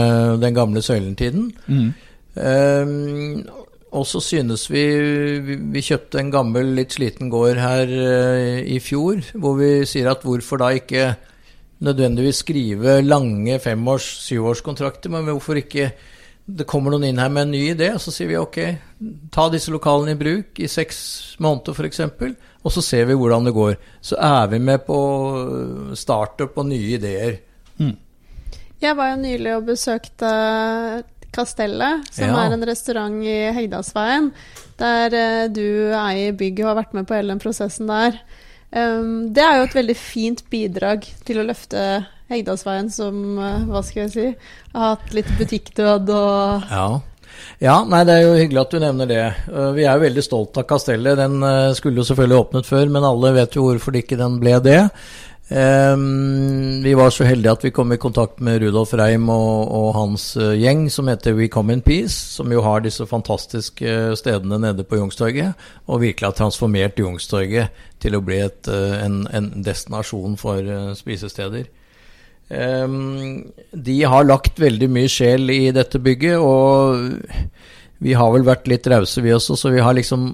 den 0.41 0.57
gamle 0.57 0.85
Søylentiden. 0.85 1.49
Ehm, 2.37 3.41
og 3.91 4.05
så 4.07 4.21
synes 4.23 4.69
vi, 4.71 4.83
vi 5.43 5.57
Vi 5.75 5.83
kjøpte 5.83 6.21
en 6.21 6.31
gammel, 6.31 6.71
litt 6.77 6.95
sliten 6.95 7.29
gård 7.31 7.59
her 7.59 7.91
eh, 7.91 8.61
i 8.63 8.79
fjor, 8.79 9.19
hvor 9.35 9.57
vi 9.59 9.83
sier 9.89 10.11
at 10.11 10.23
hvorfor 10.23 10.61
da 10.61 10.71
ikke 10.75 11.11
nødvendigvis 11.81 12.43
skrive 12.45 13.01
lange 13.01 13.59
femårs-, 13.59 14.13
syvårskontrakter, 14.27 15.11
men 15.11 15.25
hvorfor 15.27 15.59
ikke 15.59 15.91
det 16.51 16.67
kommer 16.67 16.91
noen 16.91 17.07
inn 17.07 17.19
her 17.21 17.29
med 17.31 17.47
en 17.47 17.53
ny 17.53 17.61
idé, 17.71 17.91
og 17.95 18.01
så 18.01 18.11
sier 18.13 18.29
vi 18.31 18.39
ok, 18.39 18.57
ta 19.33 19.47
disse 19.53 19.71
lokalene 19.71 20.15
i 20.15 20.19
bruk 20.19 20.59
i 20.59 20.69
seks 20.71 20.97
måneder 21.43 21.77
f.eks., 21.77 22.01
og 22.61 22.73
så 22.73 22.83
ser 22.85 23.07
vi 23.09 23.15
hvordan 23.17 23.47
det 23.47 23.55
går. 23.55 23.77
Så 24.05 24.17
er 24.21 24.49
vi 24.51 24.59
med 24.61 24.83
på 24.85 24.97
startup 25.97 26.57
og 26.61 26.67
nye 26.69 26.97
ideer. 26.97 27.39
Jeg 28.81 28.97
var 28.97 29.11
jo 29.11 29.21
nylig 29.21 29.55
og 29.55 29.65
besøkte 29.69 30.29
Kastellet, 31.31 32.05
som 32.11 32.27
Ja. 32.29 32.45
er 32.45 32.53
en 32.53 32.63
restaurant 32.67 33.23
i 33.23 33.35
Hegdalsveien, 33.55 34.31
der 34.77 35.13
eh, 35.13 35.47
du 35.47 35.91
eier 35.95 36.33
bygget 36.33 36.65
og 36.65 36.71
har 36.75 36.83
vært 36.83 36.93
med 36.93 37.07
på 37.07 37.15
hele 37.15 37.31
den 37.33 37.39
prosessen 37.39 37.87
der. 37.87 38.19
Um, 38.73 39.33
det 39.33 39.43
er 39.43 39.57
jo 39.59 39.63
et 39.67 39.73
veldig 39.75 39.95
fint 39.99 40.43
bidrag 40.49 41.03
til 41.27 41.41
å 41.41 41.45
løfte 41.45 42.05
Hegdalsveien, 42.31 42.89
som 42.91 43.37
eh, 43.39 43.65
hva 43.67 43.81
skal 43.83 44.03
jeg 44.07 44.11
si 44.11 44.27
har 44.73 44.95
hatt 44.95 45.13
litt 45.13 45.31
butikkdød 45.37 46.09
og 46.15 46.63
Ja. 46.71 46.85
ja, 47.59 47.83
nei, 47.83 48.03
det 48.07 48.13
er 48.15 48.21
jo 48.27 48.37
hyggelig 48.39 48.61
at 48.61 48.71
du 48.71 48.79
nevner 48.79 49.07
det. 49.11 49.25
Eh, 49.51 49.71
Vi 49.75 49.83
er 49.83 49.97
jo 49.99 50.05
veldig 50.05 50.23
stolt 50.23 50.57
av 50.57 50.63
Kastellet. 50.67 51.17
Den 51.19 51.41
skulle 51.75 51.99
jo 51.99 52.07
selvfølgelig 52.07 52.39
åpnet 52.45 52.65
før, 52.65 52.89
men 52.89 53.03
alle 53.03 53.33
vet 53.33 53.55
jo 53.55 53.63
hvorfor 53.67 53.91
det 53.91 54.05
ikke 54.05 54.17
den 54.23 54.39
ble 54.39 54.59
det. 54.63 54.89
Ehm, 55.51 56.81
vi 56.83 56.93
var 56.95 57.09
så 57.11 57.25
heldige 57.27 57.51
at 57.51 57.63
vi 57.65 57.73
kom 57.75 57.91
i 57.91 57.99
kontakt 57.99 58.39
med 58.39 58.61
Rudolf 58.63 58.93
Reim 58.95 59.27
og, 59.33 59.67
og 59.75 59.89
hans 59.97 60.29
eh, 60.39 60.53
gjeng 60.61 60.85
som 60.93 61.09
heter 61.11 61.35
We 61.35 61.49
Come 61.51 61.75
In 61.75 61.83
Peace, 61.83 62.15
som 62.37 62.53
jo 62.55 62.61
har 62.63 62.85
disse 62.85 63.03
fantastiske 63.09 64.15
stedene 64.15 64.61
nede 64.63 64.85
på 64.87 65.01
Youngstorget, 65.01 65.59
og 65.91 66.05
virkelig 66.05 66.29
har 66.29 66.37
transformert 66.39 67.01
Youngstorget 67.03 67.83
til 67.99 68.15
å 68.15 68.23
bli 68.23 68.39
et, 68.45 68.71
eh, 68.71 68.95
en, 69.03 69.25
en 69.27 69.51
destinasjon 69.65 70.39
for 70.39 70.63
eh, 70.63 70.93
spisesteder. 70.95 71.67
Ehm, 72.51 73.51
de 73.75 73.99
har 74.07 74.29
lagt 74.29 74.59
veldig 74.59 74.87
mye 74.91 75.11
sjel 75.11 75.51
i 75.51 75.65
dette 75.75 75.99
bygget, 75.99 76.39
og 76.39 77.59
vi 77.99 78.15
har 78.15 78.31
vel 78.31 78.47
vært 78.47 78.71
litt 78.71 78.87
rause 78.87 79.19
vi 79.23 79.35
også, 79.35 79.59
så 79.59 79.75
vi 79.75 79.83
har 79.83 79.99
liksom 79.99 80.31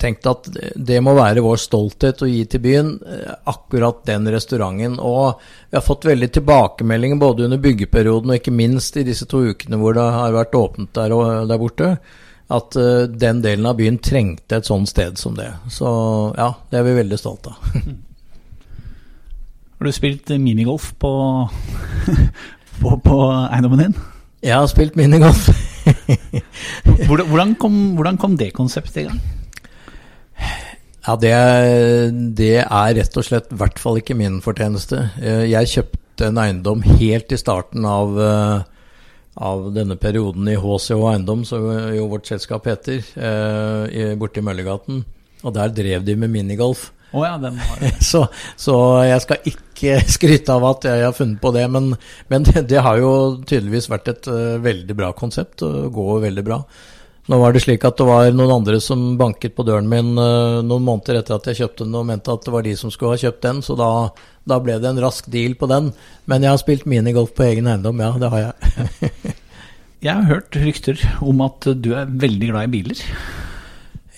tenkt 0.00 0.26
at 0.26 0.48
det 0.74 1.00
må 1.04 1.14
være 1.16 1.42
vår 1.44 1.58
stolthet 1.60 2.22
å 2.24 2.28
gi 2.28 2.42
til 2.50 2.62
byen 2.64 2.90
eh, 3.06 3.32
akkurat 3.50 4.02
den 4.08 4.28
restauranten. 4.32 4.98
Og 4.98 5.40
vi 5.70 5.78
har 5.78 5.84
fått 5.84 6.08
veldig 6.08 6.30
tilbakemeldinger 6.34 7.20
både 7.20 7.46
under 7.48 7.62
byggeperioden 7.62 8.32
og 8.32 8.38
ikke 8.40 8.54
minst 8.54 8.96
i 9.00 9.06
disse 9.06 9.28
to 9.30 9.44
ukene 9.50 9.78
hvor 9.80 9.96
det 9.96 10.06
har 10.16 10.36
vært 10.36 10.56
åpent 10.58 10.94
der, 10.96 11.14
og, 11.16 11.48
der 11.50 11.60
borte, 11.60 11.90
at 12.54 12.76
uh, 12.76 13.04
den 13.08 13.40
delen 13.44 13.66
av 13.66 13.78
byen 13.78 13.96
trengte 14.04 14.58
et 14.58 14.68
sånt 14.68 14.90
sted 14.90 15.16
som 15.20 15.36
det. 15.38 15.48
Så 15.72 15.88
ja, 16.36 16.50
det 16.70 16.80
er 16.80 16.88
vi 16.88 16.98
veldig 17.00 17.20
stolte 17.20 17.54
av. 17.54 17.56
Har 19.74 19.88
du 19.88 19.92
spilt 19.92 20.30
minigolf 20.40 20.92
på, 21.02 21.12
på, 22.80 22.98
på 23.04 23.16
eiendommen 23.50 23.80
din? 23.82 23.96
Jeg 24.44 24.54
har 24.54 24.68
spilt 24.68 24.96
minigolf. 24.96 25.48
hvordan, 27.08 27.54
kom, 27.60 27.74
hvordan 27.96 28.20
kom 28.20 28.36
det 28.40 28.52
konseptet 28.56 29.02
i 29.02 29.06
gang? 29.08 29.20
Ja, 31.04 31.16
det, 31.20 31.32
det, 32.38 32.54
er 32.64 32.94
rett 32.96 33.18
og 33.20 33.26
slett 33.26 33.50
i 33.52 33.58
hvert 33.60 33.80
fall 33.80 34.00
ikke 34.00 34.16
min 34.16 34.38
fortjeneste. 34.44 35.02
Eh, 35.20 35.44
jeg 35.50 35.72
kjøpte 35.74 36.30
en 36.30 36.40
eiendom 36.40 36.84
helt 36.86 37.34
i 37.34 37.38
starten 37.40 37.84
av, 37.84 38.16
eh, 38.24 38.62
av 39.36 39.66
denne 39.76 39.98
perioden 40.00 40.48
i 40.48 40.56
HCH 40.56 40.96
Eiendom, 41.10 41.44
som 41.44 41.66
jo 41.92 42.08
vårt 42.08 42.30
selskap 42.30 42.70
heter, 42.70 43.04
eh, 43.20 44.14
borte 44.16 44.40
i 44.40 44.46
Møllergaten. 44.46 45.04
Og 45.44 45.52
der 45.52 45.74
drev 45.76 46.06
de 46.06 46.16
med 46.16 46.32
minigolf. 46.32 46.90
Oh 47.14 47.22
ja, 47.22 47.36
så, 48.00 48.24
så, 48.56 48.74
jeg 49.06 49.20
skal 49.22 49.44
ikke 49.52 50.00
skryte 50.16 50.56
av 50.56 50.64
at 50.72 50.88
jeg 50.88 51.04
har 51.04 51.14
funnet 51.14 51.38
på 51.42 51.52
det, 51.54 51.68
men, 51.70 51.92
men 52.32 52.48
det, 52.48 52.64
det, 52.72 52.80
har 52.82 52.98
jo 52.98 53.12
tydeligvis 53.44 53.90
vært 53.92 54.10
et 54.10 54.26
uh, 54.32 54.56
veldig 54.64 54.96
bra 54.98 55.12
konsept 55.14 55.62
og 55.62 55.92
går 55.94 56.24
veldig 56.26 56.46
bra. 56.48 56.62
Nå 57.24 57.38
var 57.40 57.54
det 57.54 57.62
slik 57.64 57.84
at 57.88 57.96
det 57.96 58.04
var 58.04 58.26
noen 58.36 58.52
andre 58.58 58.76
som 58.84 59.14
banket 59.16 59.54
på 59.56 59.64
døren 59.64 59.86
min 59.88 60.12
uh, 60.18 60.60
noen 60.60 60.84
måneder 60.84 61.22
etter 61.22 61.38
at 61.38 61.46
jeg 61.48 61.62
kjøpte 61.62 61.86
den 61.86 61.96
og 61.96 62.04
mente 62.10 62.32
at 62.34 62.44
det 62.44 62.52
var 62.52 62.66
de 62.66 62.74
som 62.76 62.92
skulle 62.92 63.14
ha 63.14 63.22
kjøpt 63.22 63.46
den, 63.46 63.62
så 63.64 63.76
da, 63.80 63.88
da 64.44 64.58
ble 64.60 64.76
det 64.82 64.90
en 64.90 65.00
rask 65.00 65.30
deal 65.32 65.56
på 65.56 65.68
den. 65.70 65.88
Men 66.28 66.44
jeg 66.44 66.52
har 66.52 66.60
spilt 66.60 66.84
minigolf 66.90 67.32
på 67.32 67.46
egen 67.46 67.70
eiendom, 67.72 68.02
ja, 68.04 68.12
det 68.20 68.30
har 68.34 68.44
jeg. 68.44 69.10
jeg 70.06 70.12
har 70.12 70.28
hørt 70.28 70.60
rykter 70.66 71.00
om 71.24 71.40
at 71.48 71.70
du 71.80 71.94
er 71.96 72.12
veldig 72.12 72.52
glad 72.52 72.68
i 72.68 72.72
biler. 72.76 73.02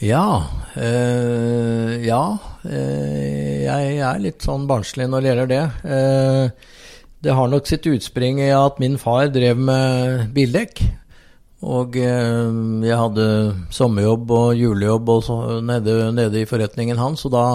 Ja. 0.03 0.27
Øh, 0.75 1.95
ja. 2.05 2.23
Øh, 2.67 3.63
jeg 3.63 3.97
er 4.03 4.21
litt 4.21 4.43
sånn 4.45 4.67
barnslig 4.67 5.07
når 5.09 5.23
det 5.23 5.31
gjelder 5.31 5.53
det. 5.55 5.65
Uh, 5.87 6.75
det 7.23 7.39
har 7.39 7.55
nok 7.55 7.71
sitt 7.71 7.87
utspring 7.87 8.43
i 8.43 8.51
at 8.55 8.83
min 8.83 8.99
far 8.99 9.31
drev 9.31 9.63
med 9.63 10.27
bildekk. 10.35 10.83
Og 11.65 11.97
eh, 11.97 12.59
jeg 12.85 12.99
hadde 13.01 13.27
sommerjobb 13.73 14.33
og 14.37 14.59
julejobb 14.59 15.09
og 15.15 15.23
så, 15.25 15.37
nede, 15.65 16.13
nede, 16.13 16.43
i 16.43 16.49
forretningen 16.49 17.01
hans, 17.01 17.25
og 17.25 17.33
da 17.33 17.47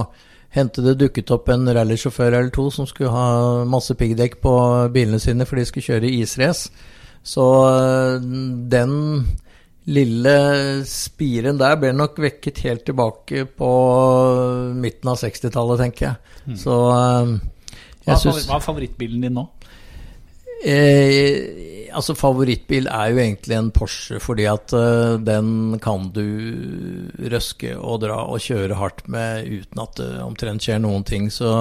hendte 0.56 0.84
det 0.84 0.98
dukket 1.00 1.32
opp 1.32 1.52
en 1.54 1.70
rallysjåfør 1.70 2.34
eller 2.34 2.50
to 2.52 2.66
som 2.74 2.88
skulle 2.90 3.14
ha 3.14 3.62
masse 3.70 3.94
piggdekk 3.96 4.42
på 4.44 4.56
bilene 4.92 5.22
sine 5.22 5.46
for 5.48 5.62
de 5.62 5.68
skulle 5.70 5.86
kjøre 5.86 6.12
israce. 6.18 6.74
Så 7.22 7.46
eh, 7.70 8.18
den 8.74 8.98
lille 9.92 10.36
spiren 10.86 11.58
der 11.62 11.78
ble 11.82 11.94
nok 11.96 12.20
vekket 12.22 12.62
helt 12.66 12.84
tilbake 12.90 13.46
på 13.58 13.72
midten 14.78 15.14
av 15.14 15.22
60-tallet, 15.22 15.86
tenker 15.86 16.08
jeg. 16.08 16.36
Mm. 16.50 16.60
Så 16.60 16.78
eh, 16.98 17.34
jeg 18.10 18.24
syns 18.26 18.48
Hva 18.50 18.58
er 18.58 18.66
favorittbilen 18.66 19.26
din 19.26 19.38
nå? 19.38 19.46
Eh, 20.62 21.81
altså 21.98 22.16
Favorittbil 22.18 22.88
er 22.92 23.12
jo 23.12 23.22
egentlig 23.22 23.58
en 23.58 23.72
Porsche, 23.74 24.20
fordi 24.24 24.46
at 24.50 24.74
uh, 24.76 25.18
den 25.22 25.80
kan 25.84 26.10
du 26.16 26.24
røske 27.32 27.74
og 27.78 28.02
dra 28.06 28.24
og 28.28 28.44
kjøre 28.44 28.78
hardt 28.80 29.08
med 29.12 29.50
uten 29.50 29.84
at 29.84 29.98
det 30.00 30.12
omtrent 30.24 30.66
skjer 30.66 30.82
noen 30.84 31.06
ting. 31.08 31.30
Så, 31.34 31.52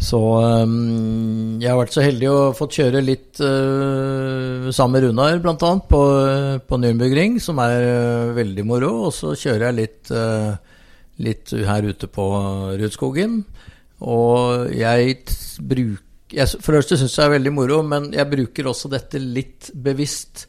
så 0.00 0.20
um, 0.64 1.60
jeg 1.62 1.70
har 1.70 1.80
vært 1.80 1.96
så 1.96 2.04
heldig 2.04 2.28
å 2.32 2.36
fått 2.56 2.80
kjøre 2.80 3.04
litt 3.04 3.40
uh, 3.44 4.68
sammen 4.74 4.98
med 4.98 5.08
Runar, 5.08 5.40
bl.a. 5.44 5.72
På, 5.90 6.02
på 6.66 6.80
Nürnbergring, 6.82 7.40
som 7.42 7.62
er 7.64 7.86
uh, 7.86 8.36
veldig 8.36 8.66
moro. 8.68 8.92
Og 9.08 9.16
så 9.16 9.34
kjører 9.38 9.70
jeg 9.70 9.80
litt, 9.80 10.14
litt 11.20 11.56
her 11.68 11.90
ute 11.90 12.10
på 12.10 12.30
Rudskogen. 12.80 13.42
Og 14.00 14.70
jeg 14.72 15.18
bruker 15.60 16.06
jeg, 16.34 16.60
For 16.60 16.72
det 16.72 16.82
første 16.82 17.00
syns 17.00 17.18
jeg 17.18 17.28
er 17.28 17.34
veldig 17.36 17.52
moro, 17.54 17.82
men 17.86 18.10
jeg 18.14 18.30
bruker 18.30 18.70
også 18.70 18.90
dette 18.92 19.20
litt 19.22 19.70
bevisst. 19.74 20.46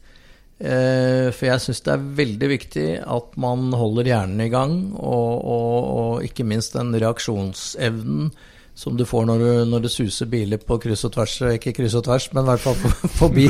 Eh, 0.62 1.28
for 1.34 1.48
jeg 1.48 1.64
syns 1.64 1.82
det 1.82 1.92
er 1.94 2.08
veldig 2.22 2.48
viktig 2.52 2.86
at 3.02 3.36
man 3.42 3.72
holder 3.74 4.12
hjernen 4.12 4.44
i 4.44 4.50
gang, 4.52 4.76
og, 4.94 5.30
og, 5.42 5.78
og 5.98 6.26
ikke 6.28 6.46
minst 6.46 6.76
den 6.78 6.94
reaksjonsevnen 6.94 8.30
som 8.74 8.94
du 8.96 9.04
får 9.04 9.26
når, 9.28 9.42
du, 9.42 9.64
når 9.68 9.82
det 9.84 9.90
suser 9.92 10.30
biler 10.32 10.60
på 10.62 10.78
kryss 10.80 11.04
og 11.04 11.12
tvers, 11.16 11.34
ikke 11.58 11.74
kryss 11.76 11.96
og 11.98 12.06
tvers, 12.06 12.28
men 12.32 12.46
i 12.46 12.52
hvert 12.52 12.62
fall 12.62 12.78
forbi 13.20 13.48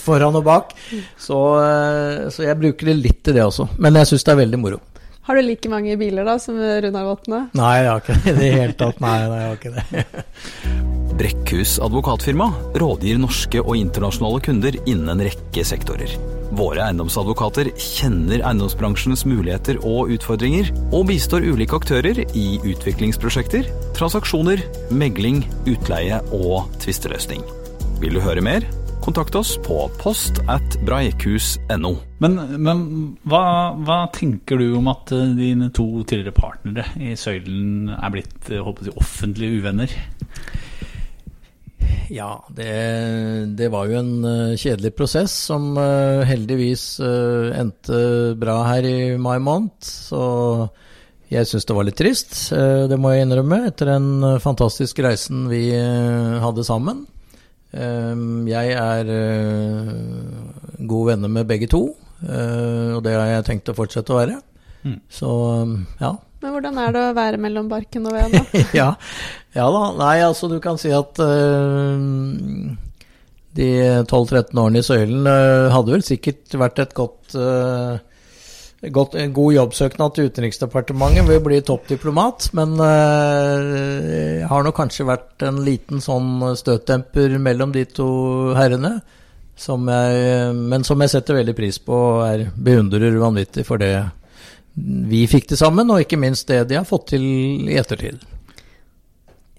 foran 0.00 0.38
og 0.38 0.46
bak. 0.46 0.72
Så, 1.20 1.40
eh, 1.60 2.30
så 2.32 2.46
jeg 2.46 2.60
bruker 2.60 2.92
det 2.92 2.98
litt 3.00 3.20
til 3.26 3.36
det 3.36 3.44
også. 3.44 3.72
Men 3.82 4.00
jeg 4.00 4.12
syns 4.12 4.28
det 4.28 4.34
er 4.36 4.42
veldig 4.44 4.62
moro. 4.62 4.80
Har 5.22 5.38
du 5.38 5.42
like 5.46 5.70
mange 5.70 5.94
biler 6.00 6.26
da 6.26 6.34
som 6.42 6.56
Runar 6.58 7.06
Vatne? 7.06 7.44
Nei, 7.54 7.74
jeg 7.78 7.90
har 7.92 8.00
ikke 8.02 8.16
det 8.24 8.32
i 8.32 8.38
det 8.40 8.54
hele 8.56 8.78
tatt. 8.80 9.02
Nei, 9.04 9.18
nei, 9.30 9.38
jeg 9.38 9.50
har 9.52 9.60
ikke 9.60 9.74
det. 9.76 10.16
Brekkhus 11.22 11.76
advokatfirma 11.84 12.48
rådgir 12.80 13.20
norske 13.22 13.60
og 13.62 13.76
internasjonale 13.78 14.40
kunder 14.42 14.78
innen 14.82 15.12
en 15.12 15.22
rekke 15.22 15.62
sektorer. 15.68 16.16
Våre 16.58 16.82
eiendomsadvokater 16.88 17.70
kjenner 17.78 18.42
eiendomsbransjens 18.42 19.22
muligheter 19.28 19.78
og 19.86 20.10
utfordringer, 20.16 20.72
og 20.90 21.06
bistår 21.12 21.46
ulike 21.46 21.78
aktører 21.78 22.24
i 22.26 22.46
utviklingsprosjekter, 22.58 23.70
transaksjoner, 23.96 24.64
megling, 24.90 25.44
utleie 25.70 26.18
og 26.34 26.66
tvisteløsning. 26.82 27.46
Vil 28.02 28.18
du 28.18 28.24
høre 28.24 28.42
mer? 28.42 28.66
Kontakt 29.02 29.34
oss 29.34 29.56
på 29.58 29.88
post 29.98 30.36
at 30.46 30.76
breikhus.no. 30.86 31.90
Men, 32.22 32.36
men 32.62 32.82
hva, 33.26 33.74
hva, 33.82 33.96
tenker 34.14 34.60
du 34.60 34.76
om 34.78 34.86
at 34.92 35.10
eh, 35.10 35.32
dine 35.34 35.72
to 35.74 36.04
tidligere 36.06 36.36
partnere 36.36 36.84
i 37.02 37.16
Søylen 37.18 37.90
er 37.96 38.12
blitt 38.14 38.52
håper 38.52 38.86
jeg, 38.86 38.94
offentlige 39.02 39.58
uvenner? 39.58 39.96
Ja, 42.14 42.36
det, 42.54 42.68
det, 43.58 43.72
var 43.74 43.90
jo 43.90 43.98
en 43.98 44.12
uh, 44.22 44.54
kjedelig 44.54 44.92
prosess 44.94 45.34
som 45.48 45.72
heldigvis 46.28 46.84
endte 47.02 48.02
bra 48.38 48.60
her 48.68 48.86
i 48.86 49.16
mai 49.18 49.40
måned. 49.42 49.74
Så 49.82 50.22
jeg 51.32 51.48
syns 51.50 51.66
det 51.66 51.74
var 51.74 51.88
litt 51.88 51.98
trist, 51.98 52.36
det 52.52 53.00
må 53.00 53.16
jeg 53.16 53.26
innrømme, 53.26 53.64
etter 53.72 53.96
den 53.96 54.38
fantastiske 54.44 55.02
reisen 55.02 55.48
vi 55.50 55.72
hadde 55.74 56.66
sammen. 56.68 57.02
Ehm, 57.72 58.44
jeg 58.50 58.74
er 58.76 59.08
eh, 59.08 59.92
gode 60.84 61.14
venner 61.14 61.30
med 61.32 61.48
begge 61.48 61.70
to, 61.72 61.86
eh, 62.26 62.92
og 62.92 63.00
det 63.06 63.14
har 63.16 63.30
jeg 63.30 63.46
tenkt 63.48 63.72
å 63.72 63.76
fortsette 63.76 64.12
å 64.12 64.20
være. 64.20 64.36
Mm. 64.82 64.98
Så 65.12 65.30
ja. 66.02 66.12
Men 66.42 66.56
hvordan 66.56 66.78
er 66.82 66.94
det 66.94 67.02
å 67.06 67.16
være 67.16 67.40
mellom 67.40 67.68
barken 67.70 68.06
og 68.10 68.16
veden, 68.16 68.42
da? 68.42 68.62
ja. 68.80 68.88
ja, 69.54 69.66
da. 69.70 69.82
Nei, 70.00 70.16
altså 70.26 70.50
du 70.50 70.58
kan 70.62 70.80
si 70.80 70.90
at 70.90 71.20
uh, 71.22 71.94
de 73.54 73.68
12-13 74.10 74.58
årene 74.58 74.82
i 74.82 74.86
Søylen 74.86 75.28
uh, 75.28 75.70
hadde 75.70 75.94
vel 75.94 76.02
sikkert 76.02 76.56
vært 76.58 76.82
et 76.82 76.96
godt 76.98 77.36
uh, 77.38 78.02
Godt, 78.82 79.14
en 79.14 79.30
god 79.30 79.52
jobbsøknad 79.54 80.14
til 80.16 80.26
Utenriksdepartementet 80.26 81.28
ved 81.28 81.38
å 81.38 81.44
bli 81.44 81.60
toppdiplomat, 81.62 82.48
men 82.58 82.72
uh, 82.82 84.42
har 84.50 84.64
nok 84.66 84.74
kanskje 84.74 85.06
vært 85.06 85.44
en 85.46 85.60
liten 85.62 86.02
sånn 86.02 86.56
støtdemper 86.58 87.36
mellom 87.38 87.70
de 87.76 87.84
to 87.86 88.08
herrene. 88.58 88.96
Som 89.54 89.86
jeg, 89.86 90.50
men 90.56 90.82
som 90.82 90.98
jeg 91.04 91.12
setter 91.12 91.38
veldig 91.38 91.54
pris 91.54 91.78
på 91.78 91.94
og 91.94 92.24
er 92.26 92.46
beundrer 92.56 93.14
vanvittig 93.20 93.62
for 93.68 93.78
det 93.78 93.92
vi 94.74 95.26
fikk 95.30 95.52
til 95.52 95.60
sammen, 95.60 95.90
og 95.92 96.02
ikke 96.02 96.18
minst 96.18 96.48
det 96.50 96.64
de 96.72 96.80
har 96.80 96.88
fått 96.88 97.12
til 97.12 97.22
i 97.68 97.78
ettertid. 97.78 98.18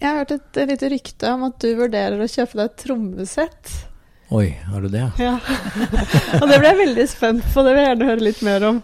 Jeg 0.02 0.10
har 0.10 0.24
hørt 0.24 0.36
et 0.36 0.64
lite 0.68 0.90
rykte 0.92 1.32
om 1.32 1.46
at 1.48 1.62
du 1.64 1.70
vurderer 1.80 2.20
å 2.20 2.28
kjøpe 2.28 2.60
deg 2.60 2.66
et 2.66 2.82
trommesett. 2.90 3.76
Oi, 4.34 4.50
har 4.68 4.84
du 4.84 4.92
det? 4.92 5.06
Ja. 5.22 5.38
og 6.42 6.50
det 6.50 6.58
ble 6.58 6.74
jeg 6.74 6.82
veldig 6.88 7.06
spent 7.08 7.54
på, 7.54 7.64
det 7.64 7.78
vil 7.78 7.86
jeg 7.86 7.94
gjerne 7.94 8.10
høre 8.10 8.26
litt 8.28 8.44
mer 8.44 8.74
om. 8.74 8.82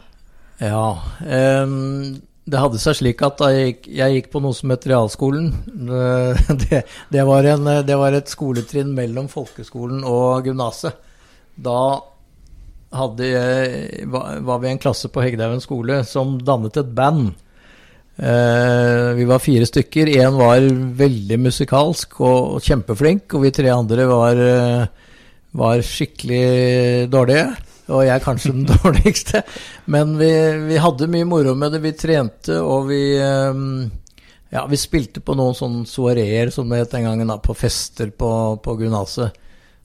Ja. 0.59 0.99
Um, 1.23 2.19
det 2.49 2.61
hadde 2.61 2.79
seg 2.81 2.97
slik 2.97 3.21
at 3.25 3.41
jeg 3.45 3.65
gikk, 3.65 3.89
jeg 3.99 4.15
gikk 4.15 4.29
på 4.33 4.41
noe 4.43 4.57
som 4.57 4.71
het 4.73 4.87
realskolen. 4.89 5.51
Eh, 5.69 6.39
Det, 6.63 6.83
det, 7.13 7.25
var 7.27 7.45
en, 7.45 7.67
det 7.85 7.97
var 7.99 8.15
et 8.17 8.31
skoletrinn 8.31 8.93
mellom 8.97 9.29
folkeskolen 9.31 10.01
og 10.07 10.49
gymnaset. 10.49 10.97
Da 11.59 11.99
hadde 12.95 13.27
jeg, 13.27 14.07
var 14.09 14.63
vi 14.63 14.71
en 14.71 14.81
klasse 14.81 15.11
på 15.13 15.21
Hegdehaugen 15.21 15.61
skole 15.61 16.01
som 16.09 16.39
dannet 16.41 16.79
et 16.81 16.89
band. 16.97 17.29
Eh, 18.17 19.13
vi 19.15 19.27
var 19.29 19.43
fire 19.43 19.67
stykker. 19.69 20.09
Én 20.17 20.39
var 20.39 20.65
veldig 21.03 21.39
musikalsk 21.39 22.19
og 22.25 22.59
kjempeflink, 22.65 23.29
og 23.35 23.45
vi 23.45 23.53
tre 23.55 23.69
andre 23.71 24.09
var, 24.09 24.41
eh, 24.43 24.87
var 25.53 25.85
skikkelig 25.85 27.09
dårlige. 27.13 27.45
Og 27.89 28.03
jeg 28.05 28.21
kanskje 28.23 28.53
den 28.53 28.67
dårligste. 28.73 29.43
Men 29.89 30.15
vi, 30.19 30.29
vi 30.69 30.77
hadde 30.81 31.09
mye 31.11 31.27
moro 31.27 31.55
med 31.57 31.73
det. 31.75 31.83
Vi 31.85 31.95
trente, 31.97 32.59
og 32.61 32.89
vi 32.91 33.01
eh, 33.17 33.63
Ja, 34.53 34.63
vi 34.69 34.79
spilte 34.81 35.21
på 35.21 35.35
noen 35.37 35.57
sånne 35.57 35.85
soareer, 35.89 36.49
som 36.53 36.69
det 36.69 36.83
het 36.83 36.95
den 36.95 37.05
gangen, 37.05 37.29
da, 37.29 37.37
på 37.41 37.53
fester 37.57 38.09
på, 38.09 38.31
på 38.65 38.77
gymnaset. 38.79 39.35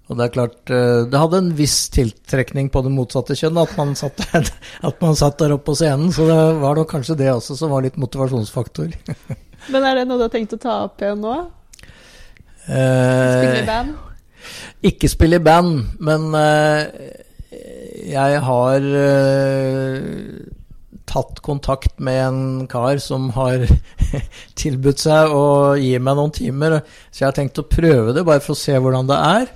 Og 0.05 0.19
det 0.19 0.27
er 0.27 0.33
klart, 0.35 0.59
eh, 0.69 1.03
det 1.09 1.21
hadde 1.21 1.41
en 1.41 1.53
viss 1.57 1.79
tiltrekning 1.93 2.69
på 2.73 2.83
det 2.85 2.93
motsatte 2.93 3.37
kjønn 3.41 3.61
at 3.63 3.73
man 3.81 3.95
satt 3.97 4.21
der, 4.33 4.51
at 4.85 5.01
man 5.01 5.17
satt 5.17 5.39
der 5.41 5.57
oppe 5.57 5.71
på 5.71 5.79
scenen. 5.81 6.13
Så 6.13 6.29
det 6.29 6.39
var 6.61 6.77
nok 6.77 6.91
kanskje 6.93 7.17
det 7.23 7.31
også 7.33 7.57
som 7.57 7.73
var 7.73 7.87
litt 7.87 7.97
motivasjonsfaktor. 8.01 8.93
Men 9.73 9.87
er 9.89 10.01
det 10.03 10.09
noe 10.11 10.21
du 10.21 10.27
har 10.27 10.33
tenkt 10.33 10.53
å 10.57 10.61
ta 10.61 10.83
opp 10.91 11.01
igjen 11.01 11.25
nå? 11.25 11.39
Eh, 12.69 13.33
Spille 13.33 13.63
i 13.63 13.69
band? 13.69 13.95
Ikke 14.85 15.09
spille 15.09 15.39
i 15.41 15.45
band, 15.45 15.79
men 16.05 16.27
eh, 16.37 16.83
jeg 18.05 18.41
har 18.45 18.87
eh, 19.01 20.45
tatt 21.09 21.41
kontakt 21.45 21.99
med 22.03 22.21
en 22.21 22.43
kar 22.71 23.01
som 23.03 23.31
har 23.37 23.65
tilbudt 24.61 25.05
seg 25.05 25.33
å 25.33 25.75
gi 25.81 25.95
meg 25.99 26.19
noen 26.19 26.35
timer. 26.35 26.81
Så 27.11 27.25
jeg 27.25 27.31
har 27.31 27.37
tenkt 27.39 27.61
å 27.63 27.69
prøve 27.69 28.15
det, 28.17 28.27
bare 28.27 28.45
for 28.45 28.57
å 28.57 28.61
se 28.61 28.77
hvordan 28.77 29.11
det 29.11 29.21
er. 29.31 29.53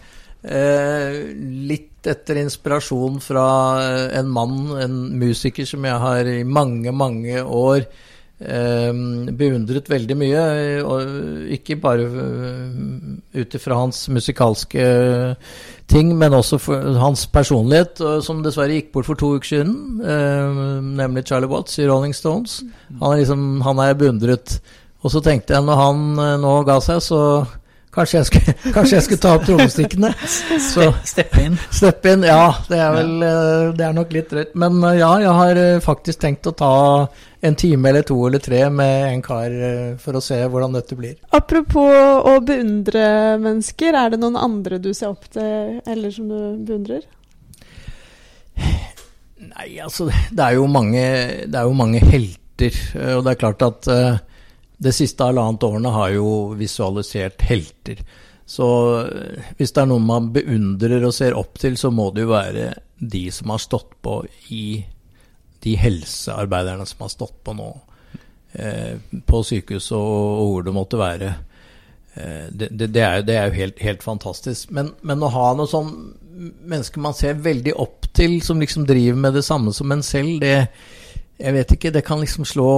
Eh, 0.59 1.21
litt 1.69 2.09
etter 2.09 2.39
inspirasjon 2.41 3.19
fra 3.21 3.47
en 4.17 4.29
mann, 4.33 4.61
en 4.81 5.01
musiker 5.19 5.67
som 5.69 5.85
jeg 5.85 5.99
har 6.05 6.31
i 6.31 6.45
mange, 6.47 6.95
mange 6.95 7.43
år 7.43 7.83
beundret 8.39 9.89
veldig 9.91 10.17
mye. 10.19 10.43
Og 10.87 11.51
ikke 11.59 11.79
bare 11.83 12.07
uh, 12.07 13.17
ut 13.35 13.57
ifra 13.59 13.81
hans 13.81 14.05
musikalske 14.15 14.85
ting, 15.89 16.13
men 16.19 16.37
også 16.37 16.59
hans 17.01 17.25
personlighet, 17.33 18.03
som 18.25 18.43
dessverre 18.45 18.77
gikk 18.77 18.93
bort 18.95 19.09
for 19.09 19.19
to 19.19 19.35
uker 19.39 19.49
siden, 19.55 20.03
eh, 20.05 20.59
nemlig 21.01 21.25
Charlie 21.29 21.49
Watts 21.51 21.79
i 21.81 21.87
Rolling 21.89 22.15
Stones. 22.17 22.61
Han 23.01 23.15
er, 23.15 23.23
liksom, 23.23 23.47
han 23.65 23.81
er 23.83 23.97
beundret. 23.99 24.59
Og 25.03 25.15
så 25.15 25.23
tenkte 25.25 25.55
jeg, 25.55 25.65
når 25.65 25.81
han 25.81 26.05
eh, 26.25 26.37
nå 26.43 26.55
ga 26.69 26.79
seg, 26.85 27.01
så 27.05 27.21
kanskje 27.99 28.21
jeg 28.21 28.29
skulle, 28.29 28.55
kanskje 28.77 28.97
jeg 28.97 29.07
skulle 29.07 29.23
ta 29.23 29.33
opp 29.37 29.47
trommestikkene. 29.49 30.13
Steppe 31.13 31.45
inn. 31.45 31.57
Steppe 31.81 32.15
inn, 32.15 32.27
ja. 32.29 32.45
Det 32.69 32.79
er 32.79 32.95
vel 32.95 33.25
eh, 33.27 33.65
Det 33.79 33.89
er 33.89 33.97
nok 33.97 34.15
litt 34.15 34.31
drøyt. 34.33 34.55
Men 34.59 34.79
eh, 34.85 35.01
ja, 35.01 35.11
jeg 35.25 35.35
har 35.41 35.63
eh, 35.65 35.81
faktisk 35.85 36.23
tenkt 36.23 36.49
å 36.51 36.55
ta 36.59 36.75
en 37.45 37.55
time 37.59 37.91
eller 37.91 38.07
to 38.07 38.17
eller 38.27 38.43
tre 38.43 38.65
med 38.75 39.13
en 39.13 39.21
kar 39.23 39.53
for 40.03 40.19
å 40.19 40.23
se 40.23 40.41
hvordan 40.43 40.75
dette 40.75 40.97
blir. 40.99 41.15
Apropos 41.37 42.27
å 42.27 42.33
beundre 42.43 43.05
mennesker, 43.39 43.95
er 43.95 44.11
det 44.11 44.19
noen 44.19 44.39
andre 44.41 44.81
du 44.83 44.91
ser 44.91 45.13
opp 45.13 45.29
til, 45.31 45.77
eller 45.87 46.11
som 46.11 46.27
du 46.27 46.41
beundrer? 46.67 47.05
Nei, 48.59 49.69
altså 49.85 50.09
det 50.11 50.43
er 50.49 50.57
jo 50.59 50.67
mange, 50.67 51.05
det 51.47 51.61
er 51.61 51.71
jo 51.71 51.79
mange 51.79 52.03
helter. 52.03 52.75
Og 53.15 53.23
det 53.23 53.37
er 53.37 53.41
klart 53.45 53.63
at 53.69 53.87
det 54.79 54.93
siste 54.95 55.27
halvannet 55.27 55.65
årene 55.67 55.91
har 55.95 56.13
jo 56.15 56.29
visualisert 56.59 57.43
helter. 57.49 58.03
Så 58.49 58.67
eh, 59.05 59.49
hvis 59.59 59.75
det 59.75 59.83
er 59.83 59.91
noen 59.91 60.07
man 60.09 60.31
beundrer 60.33 61.03
og 61.09 61.15
ser 61.17 61.35
opp 61.37 61.59
til, 61.61 61.77
så 61.77 61.91
må 61.93 62.11
det 62.17 62.25
jo 62.27 62.31
være 62.33 62.69
de 62.99 63.25
som 63.35 63.51
har 63.55 63.61
stått 63.63 63.99
på 64.03 64.21
i 64.55 64.63
De 65.63 65.73
helsearbeiderne 65.75 66.87
som 66.87 67.01
har 67.03 67.11
stått 67.11 67.41
på 67.45 67.53
nå. 67.59 67.67
Eh, 68.55 68.95
på 69.27 69.41
sykehus 69.45 69.91
og, 69.93 70.07
og 70.39 70.53
hvor 70.53 70.63
det 70.69 70.75
måtte 70.77 71.01
være. 71.01 71.33
Eh, 72.15 72.47
det, 72.55 72.69
det, 72.79 72.87
det, 72.95 73.03
er, 73.03 73.17
jo- 73.19 73.27
det 73.27 73.37
er 73.37 73.49
jo 73.51 73.57
helt, 73.59 73.83
helt 73.83 74.07
fantastisk. 74.07 74.71
Men, 74.71 74.93
men 75.03 75.23
å 75.27 75.33
ha 75.35 75.49
noe 75.59 75.67
sånn 75.69 75.91
mennesker 76.39 77.03
man 77.03 77.17
ser 77.19 77.35
veldig 77.43 77.75
opp 77.83 78.07
til, 78.15 78.39
som 78.47 78.63
liksom 78.63 78.87
driver 78.87 79.19
med 79.19 79.35
det 79.35 79.43
samme 79.45 79.75
som 79.75 79.91
en 79.93 80.05
selv, 80.07 80.39
det 80.41 80.69
Jeg 81.39 81.55
vet 81.55 81.73
ikke, 81.77 81.91
det 81.95 82.03
kan 82.03 82.19
liksom 82.19 82.43
slå 82.49 82.69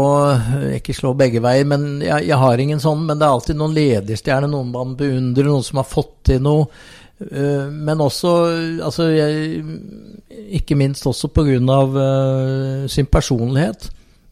Ikke 0.76 0.92
slå 0.92 1.14
begge 1.16 1.40
veier, 1.40 1.64
men 1.64 2.02
jeg, 2.04 2.26
jeg 2.28 2.36
har 2.42 2.60
ingen 2.60 2.82
sånn. 2.82 3.06
Men 3.08 3.20
det 3.20 3.26
er 3.26 3.36
alltid 3.36 3.60
noen 3.60 3.76
lederstjerner, 3.76 4.50
noen 4.52 4.72
man 4.74 4.96
beundrer, 4.98 5.48
noen 5.48 5.64
som 5.64 5.80
har 5.80 5.88
fått 5.88 6.16
til 6.28 6.42
noe. 6.44 6.66
Eh, 7.20 7.68
Men 7.72 8.00
også, 8.00 8.34
altså 8.84 9.08
jeg, 9.12 9.64
ikke 10.60 10.76
minst 10.76 11.06
også 11.06 11.32
pga. 11.32 11.58
Uh, 11.60 12.88
sin 12.88 13.06
personlighet. 13.06 13.90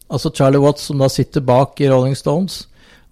Altså 0.09 0.31
Charlie 0.33 0.61
Watts, 0.61 0.87
som 0.89 0.99
da 1.01 1.09
sitter 1.09 1.41
bak 1.45 1.79
i 1.81 1.89
Rolling 1.89 2.17
Stones, 2.17 2.63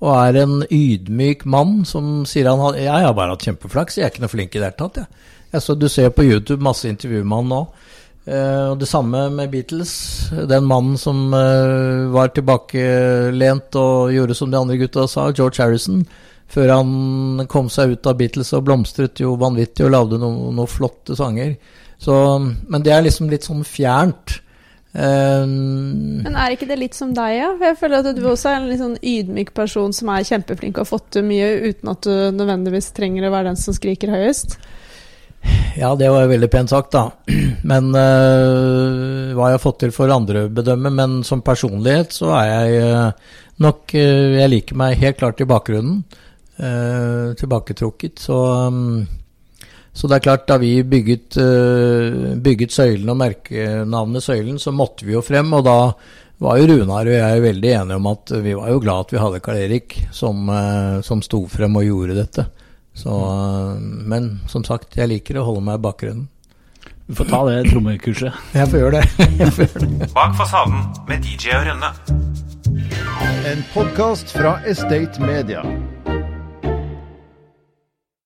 og 0.01 0.13
er 0.17 0.41
en 0.43 0.63
ydmyk 0.69 1.45
mann 1.45 1.84
som 1.86 2.25
sier 2.25 2.49
han 2.49 2.77
Jeg 2.77 2.89
har 2.89 3.13
bare 3.13 3.34
hatt 3.34 3.45
kjempeflaks, 3.45 3.97
jeg 3.97 4.06
er 4.06 4.13
ikke 4.13 4.23
noe 4.25 4.34
flink 4.34 4.56
i 4.56 4.60
det 4.60 4.71
hele 4.71 4.77
tatt, 4.77 4.97
jeg. 4.97 5.27
jeg. 5.53 5.62
Så 5.62 5.75
du 5.77 5.88
ser 5.89 6.10
på 6.10 6.25
YouTube 6.25 6.63
masse 6.63 6.89
intervjuer 6.89 7.25
med 7.25 7.38
han 7.38 7.53
nå. 7.53 7.62
Eh, 8.28 8.66
og 8.74 8.80
det 8.82 8.90
samme 8.90 9.28
med 9.32 9.52
Beatles. 9.54 9.92
Den 10.50 10.68
mannen 10.68 10.98
som 11.00 11.30
uh, 11.32 12.12
var 12.12 12.34
tilbakelent 12.36 13.78
og 13.80 14.12
gjorde 14.12 14.36
som 14.36 14.52
de 14.52 14.60
andre 14.60 14.80
gutta 14.82 15.06
sa, 15.08 15.30
George 15.32 15.63
Harrison. 15.63 16.02
Før 16.52 16.74
han 16.76 17.46
kom 17.52 17.72
seg 17.72 17.96
ut 17.96 18.08
av 18.08 18.18
Beatles 18.20 18.54
og 18.56 18.66
blomstret 18.68 19.20
jo 19.20 19.36
vanvittig 19.40 19.86
og 19.88 19.94
lagde 19.96 20.20
noen 20.20 20.56
no 20.56 20.68
flotte 20.68 21.16
sanger. 21.16 21.56
Så, 22.00 22.13
men 22.40 22.84
det 22.84 22.94
er 22.94 23.08
liksom 23.08 23.32
litt 23.32 23.48
sånn 23.48 23.63
fjernt. 23.68 24.42
Um, 24.98 26.24
Men 26.24 26.38
er 26.40 26.56
ikke 26.56 26.70
det 26.70 26.80
litt 26.80 26.96
som 26.98 27.12
deg, 27.13 27.36
ja? 27.36 27.50
Jeg 27.62 27.78
føler 27.78 28.00
at 28.02 28.18
du 28.18 28.24
også 28.26 28.50
er 28.50 28.60
en 28.60 28.70
litt 28.70 28.82
sånn 28.82 28.96
ydmyk 28.98 29.52
person 29.58 29.92
som 29.94 30.10
er 30.13 30.26
kjempeflink 30.28 30.78
og 30.78 30.86
har 30.86 30.90
fått 30.90 31.12
til 31.18 31.28
mye 31.28 31.52
uten 31.68 31.92
at 31.92 32.08
du 32.08 32.16
nødvendigvis 32.38 32.92
trenger 32.98 33.28
å 33.28 33.34
være 33.34 33.52
den 33.52 33.60
som 33.62 33.76
skriker 33.78 34.13
høyest. 34.16 34.58
Ja, 35.78 35.91
det 35.95 36.10
var 36.10 36.23
jo 36.23 36.32
veldig 36.32 36.50
pent 36.50 36.71
sagt, 36.71 36.95
da. 36.95 37.12
Men 37.69 37.91
øh, 37.93 39.34
hva 39.38 39.52
jeg 39.52 39.60
har 39.60 39.62
fått 39.62 39.84
til 39.84 39.93
for 39.93 40.12
andre 40.13 40.47
å 40.47 40.54
bedømme. 40.54 40.89
Men 40.93 41.19
som 41.28 41.43
personlighet 41.45 42.15
så 42.15 42.32
er 42.39 42.47
jeg 42.50 42.88
øh, 42.88 43.36
nok 43.65 43.93
øh, 43.93 44.38
Jeg 44.39 44.54
liker 44.54 44.80
meg 44.80 44.97
helt 45.04 45.21
klart 45.21 45.43
i 45.43 45.50
bakgrunnen. 45.50 46.02
tilbaketrukket. 47.38 48.17
Så, 48.17 48.34
um, 48.34 49.04
så 49.93 50.08
det 50.10 50.15
er 50.15 50.23
klart, 50.26 50.47
da 50.50 50.56
vi 50.58 50.82
bygget, 50.82 51.38
bygget 52.41 52.73
Søylen 52.73 53.12
og 53.13 53.19
merkenavnet 53.19 54.26
Søylen, 54.26 54.58
så 54.58 54.73
måtte 54.73 55.06
vi 55.06 55.13
jo 55.13 55.21
frem. 55.21 55.54
Og 55.54 55.62
da 55.67 55.93
var 56.41 56.58
jo 56.58 56.65
Runar 56.71 57.06
og 57.06 57.13
jeg 57.13 57.43
veldig 57.45 57.73
enige 57.76 58.00
om 58.02 58.10
at 58.10 58.34
vi 58.41 58.56
var 58.58 58.71
jo 58.73 58.82
glad 58.82 59.06
at 59.06 59.13
vi 59.13 59.21
hadde 59.21 59.43
Karl 59.45 59.62
Erik 59.67 60.00
som, 60.10 60.50
som 61.06 61.21
sto 61.21 61.43
frem 61.45 61.78
og 61.78 61.86
gjorde 61.86 62.17
dette. 62.17 62.47
Så, 62.97 63.13
øh, 63.13 63.81
men 63.81 64.41
som 64.49 64.65
sagt, 64.65 64.97
jeg 64.97 65.12
liker 65.12 65.38
å 65.38 65.45
holde 65.45 65.62
meg 65.67 65.77
i 65.77 65.83
bakgrunnen. 65.86 66.25
Du 67.07 67.15
får 67.15 67.29
ta 67.29 67.43
det 67.47 67.69
trommekurset. 67.69 68.33
Jeg 68.57 68.67
får 68.67 68.81
gjøre 68.81 68.97
det. 68.97 69.03
Jeg 69.41 69.53
får 69.55 69.69
gjøre 69.69 69.91
det. 69.93 70.10
Bak 70.15 70.33
fasaden 70.36 70.81
med 71.07 71.23
DJ 71.23 71.53
og 71.55 71.69
Rønne. 71.69 71.93
En 73.47 73.63
podkast 73.71 74.33
fra 74.36 74.57
Estate 74.67 75.23
Media. 75.23 75.63